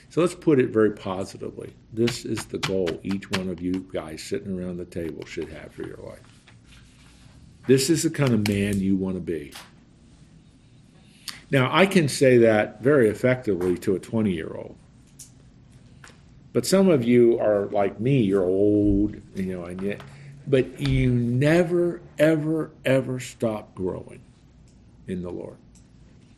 [0.10, 1.74] So let's put it very positively.
[1.94, 5.74] This is the goal each one of you guys sitting around the table should have
[5.74, 6.22] for your life.
[7.68, 9.52] This is the kind of man you want to be.
[11.52, 14.78] Now, I can say that very effectively to a 20 year old.
[16.54, 20.02] But some of you are like me, you're old, you know, and yet,
[20.48, 24.22] but you never, ever, ever stop growing
[25.08, 25.58] in the Lord.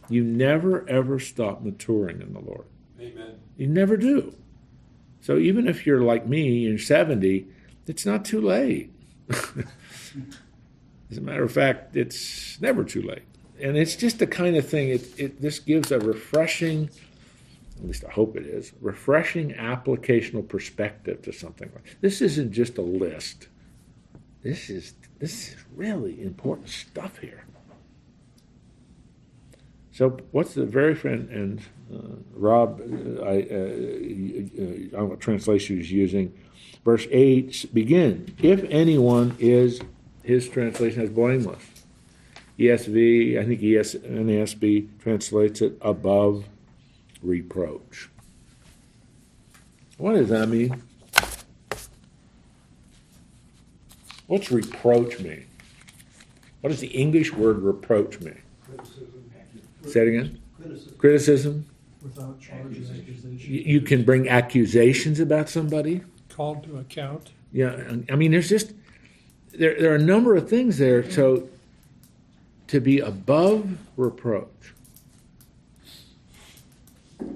[0.09, 2.65] You never, ever stop maturing in the Lord.
[3.00, 3.39] Amen.
[3.58, 4.36] You never do.
[5.22, 7.47] So even if you're like me, you're 70,
[7.88, 8.91] it's not too late.
[9.30, 13.24] As a matter of fact, it's never too late.
[13.62, 16.89] And it's just the kind of thing, it, it, this gives a refreshing,
[17.78, 22.22] at least I hope it is, refreshing applicational perspective to something like this.
[22.22, 23.47] Isn't just a list.
[24.41, 27.43] This is this is really important stuff here.
[30.00, 31.62] So, what's the very friend and
[31.93, 32.80] uh, Rob?
[32.80, 36.34] Uh, I, uh, I don't know what translation he's using.
[36.86, 38.34] Verse eight begin.
[38.41, 39.82] If anyone is,
[40.24, 41.62] his translation is blameless.
[42.58, 46.45] ESV, I think ES, and NASB translates it above
[47.22, 48.10] reproach.
[49.97, 50.82] What does that mean?
[54.28, 55.45] What's reproach mean?
[56.62, 58.41] What does the English word reproach mean?
[58.66, 59.18] Criticism.
[59.89, 60.39] Say it again.
[60.57, 60.95] Criticism.
[60.97, 61.65] Criticism.
[62.01, 63.41] Without charge and.
[63.41, 66.01] You, you can bring accusations about somebody.
[66.29, 67.31] Called to account.
[67.51, 68.73] Yeah, I mean, there's just
[69.51, 71.09] there there are a number of things there.
[71.09, 71.49] So
[72.67, 74.73] to be above reproach,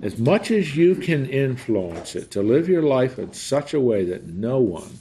[0.01, 4.05] as much as you can influence it, to live your life in such a way
[4.05, 4.99] that no one,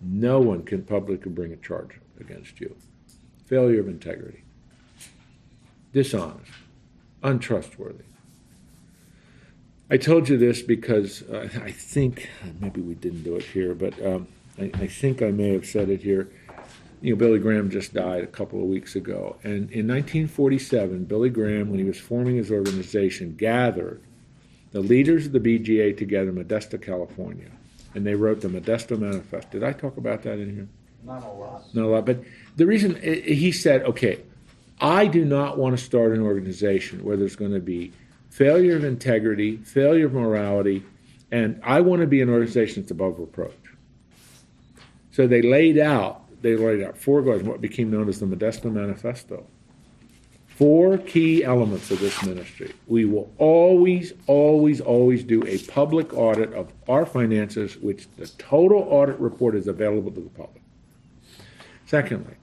[0.00, 2.74] no one can publicly bring a charge against you.
[3.46, 4.42] Failure of integrity,
[5.92, 6.50] dishonest,
[7.22, 8.04] untrustworthy.
[9.90, 12.28] I told you this because uh, I think
[12.60, 15.88] maybe we didn't do it here, but um, I, I think I may have said
[15.88, 16.28] it here.
[17.00, 21.30] You know, Billy Graham just died a couple of weeks ago, and in 1947, Billy
[21.30, 24.00] Graham, when he was forming his organization, gathered
[24.72, 27.50] the leaders of the BGA together in Modesto, California,
[27.94, 29.48] and they wrote the Modesto Manifesto.
[29.52, 30.68] Did I talk about that in here?
[31.04, 31.62] Not a lot.
[31.74, 32.18] Not a lot, but
[32.56, 34.18] the reason i- he said, okay,
[34.80, 37.92] I do not want to start an organization where there's going to be
[38.30, 40.84] failure of integrity, failure of morality,
[41.30, 43.52] and I want to be an organization that's above reproach.
[45.10, 48.72] So they laid out, they laid out four goals, what became known as the Modesto
[48.72, 49.46] Manifesto.
[50.46, 52.72] Four key elements of this ministry.
[52.88, 58.80] We will always, always, always do a public audit of our finances, which the total
[58.90, 60.62] audit report is available to the public.
[61.86, 62.34] Secondly,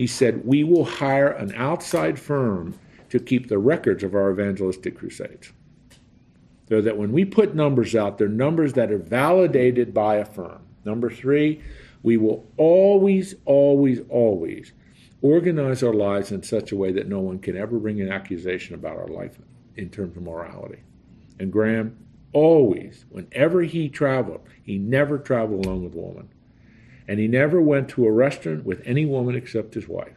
[0.00, 2.74] he said, we will hire an outside firm
[3.10, 5.52] to keep the records of our evangelistic crusades.
[6.70, 10.62] So that when we put numbers out, they're numbers that are validated by a firm.
[10.86, 11.60] Number three,
[12.02, 14.72] we will always, always, always
[15.20, 18.74] organize our lives in such a way that no one can ever bring an accusation
[18.74, 19.38] about our life
[19.76, 20.80] in terms of morality.
[21.38, 21.94] And Graham
[22.32, 26.30] always, whenever he traveled, he never traveled alone with a woman.
[27.10, 30.14] And he never went to a restaurant with any woman except his wife,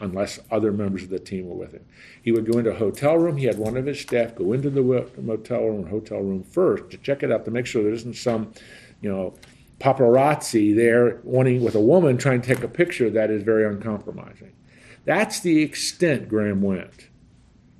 [0.00, 1.84] unless other members of the team were with him.
[2.22, 3.36] He would go into a hotel room.
[3.36, 4.82] He had one of his staff go into the
[5.16, 8.52] motel room, hotel room first to check it out to make sure there isn't some,
[9.00, 9.34] you know,
[9.78, 14.52] paparazzi there wanting with a woman trying to take a picture that is very uncompromising.
[15.04, 17.10] That's the extent Graham went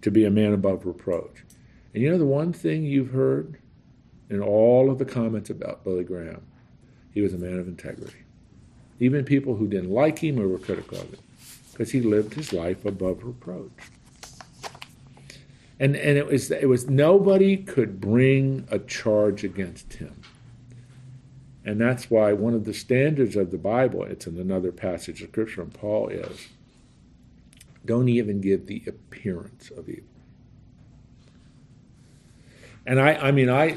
[0.03, 1.43] to be a man above reproach.
[1.93, 3.59] And you know the one thing you've heard
[4.31, 6.47] in all of the comments about Billy Graham,
[7.13, 8.24] he was a man of integrity.
[9.01, 11.21] Even people who didn't like him or were critical of him,
[11.73, 13.71] because he lived his life above reproach.
[15.81, 20.15] And and it was it was nobody could bring a charge against him.
[21.65, 25.31] And that's why one of the standards of the Bible, it's in another passage of
[25.31, 26.49] Scripture from Paul, is
[27.85, 30.05] don't even give the appearance of evil.
[32.87, 33.77] And I, I mean, I,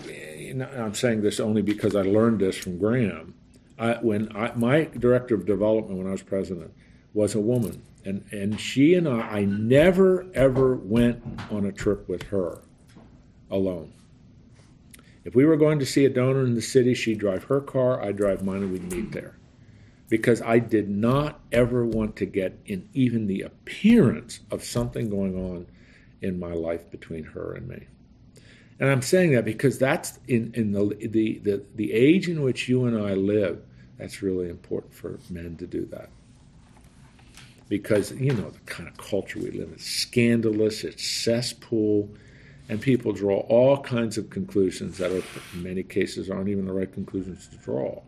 [0.78, 3.36] I'm saying this only because I learned this from Graham.
[3.78, 6.74] I, when I, my director of development when I was president
[7.14, 12.08] was a woman, and, and she and I, I never ever went on a trip
[12.08, 12.60] with her
[13.50, 13.94] alone.
[15.24, 18.02] If we were going to see a donor in the city, she'd drive her car,
[18.02, 19.38] I'd drive mine, and we'd meet there.
[20.10, 25.36] Because I did not ever want to get in even the appearance of something going
[25.36, 25.68] on
[26.22, 27.88] in my life between her and me.
[28.80, 32.70] And I'm saying that because that's in, in the, the, the, the age in which
[32.70, 33.62] you and I live,
[33.98, 36.10] that's really important for men to do that.
[37.70, 42.10] Because, you know, the kind of culture we live in, it's scandalous, it's cesspool,
[42.70, 45.24] and people draw all kinds of conclusions that are,
[45.54, 48.02] in many cases, aren't even the right conclusions to draw,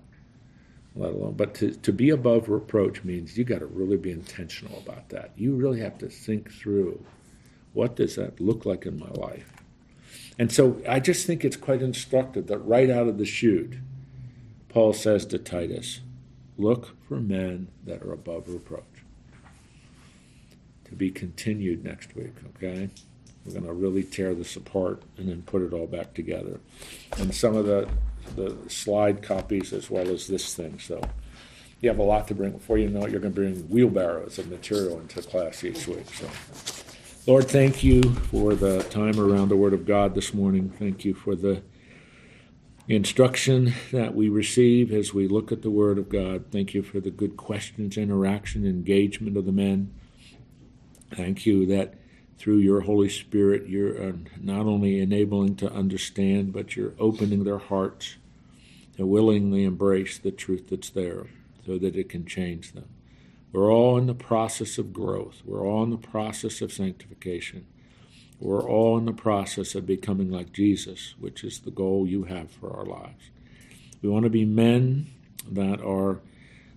[0.95, 1.33] let alone.
[1.33, 5.31] But to, to be above reproach means you got to really be intentional about that.
[5.35, 7.03] You really have to think through
[7.73, 9.51] what does that look like in my life?
[10.39, 13.75] And so I just think it's quite instructive that right out of the chute,
[14.69, 15.99] Paul says to Titus,
[16.57, 18.83] Look for men that are above reproach.
[20.85, 22.89] To be continued next week, okay?
[23.45, 26.59] We're going to really tear this apart and then put it all back together.
[27.17, 27.87] And some of the,
[28.35, 30.79] the slide copies as well as this thing.
[30.79, 31.01] So
[31.81, 32.51] you have a lot to bring.
[32.51, 36.05] Before you know it, you're going to bring wheelbarrows of material into class each week.
[36.13, 36.29] So,
[37.27, 40.69] Lord, thank you for the time around the Word of God this morning.
[40.69, 41.61] Thank you for the
[42.87, 46.45] instruction that we receive as we look at the Word of God.
[46.49, 49.93] Thank you for the good questions, interaction, engagement of the men.
[51.13, 51.95] Thank you that
[52.37, 57.57] through your Holy Spirit, you're uh, not only enabling to understand, but you're opening their
[57.57, 58.15] hearts
[58.95, 61.27] to willingly embrace the truth that's there
[61.65, 62.87] so that it can change them.
[63.51, 65.41] We're all in the process of growth.
[65.43, 67.65] We're all in the process of sanctification.
[68.39, 72.51] We're all in the process of becoming like Jesus, which is the goal you have
[72.51, 73.31] for our lives.
[74.01, 75.07] We want to be men
[75.49, 76.19] that are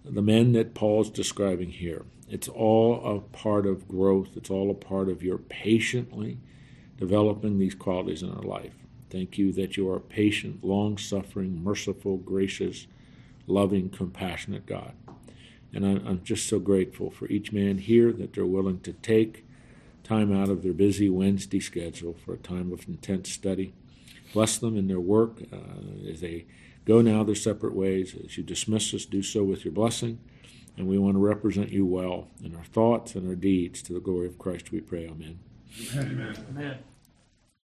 [0.04, 2.04] the men that Paul's describing here.
[2.28, 6.38] It's all a part of growth, it's all a part of your patiently
[6.98, 8.74] developing these qualities in our life.
[9.10, 12.86] Thank you that you are a patient, long suffering, merciful, gracious,
[13.46, 14.94] loving, compassionate God.
[15.74, 19.46] And I'm just so grateful for each man here that they're willing to take
[20.04, 23.72] time out of their busy Wednesday schedule for a time of intense study.
[24.32, 26.46] Bless them in their work uh, as they
[26.84, 28.14] go now their separate ways.
[28.22, 30.18] As you dismiss us, do so with your blessing.
[30.76, 34.00] And we want to represent you well in our thoughts and our deeds to the
[34.00, 35.06] glory of Christ, we pray.
[35.06, 35.38] Amen.
[35.94, 36.36] Amen.
[36.50, 36.78] Amen.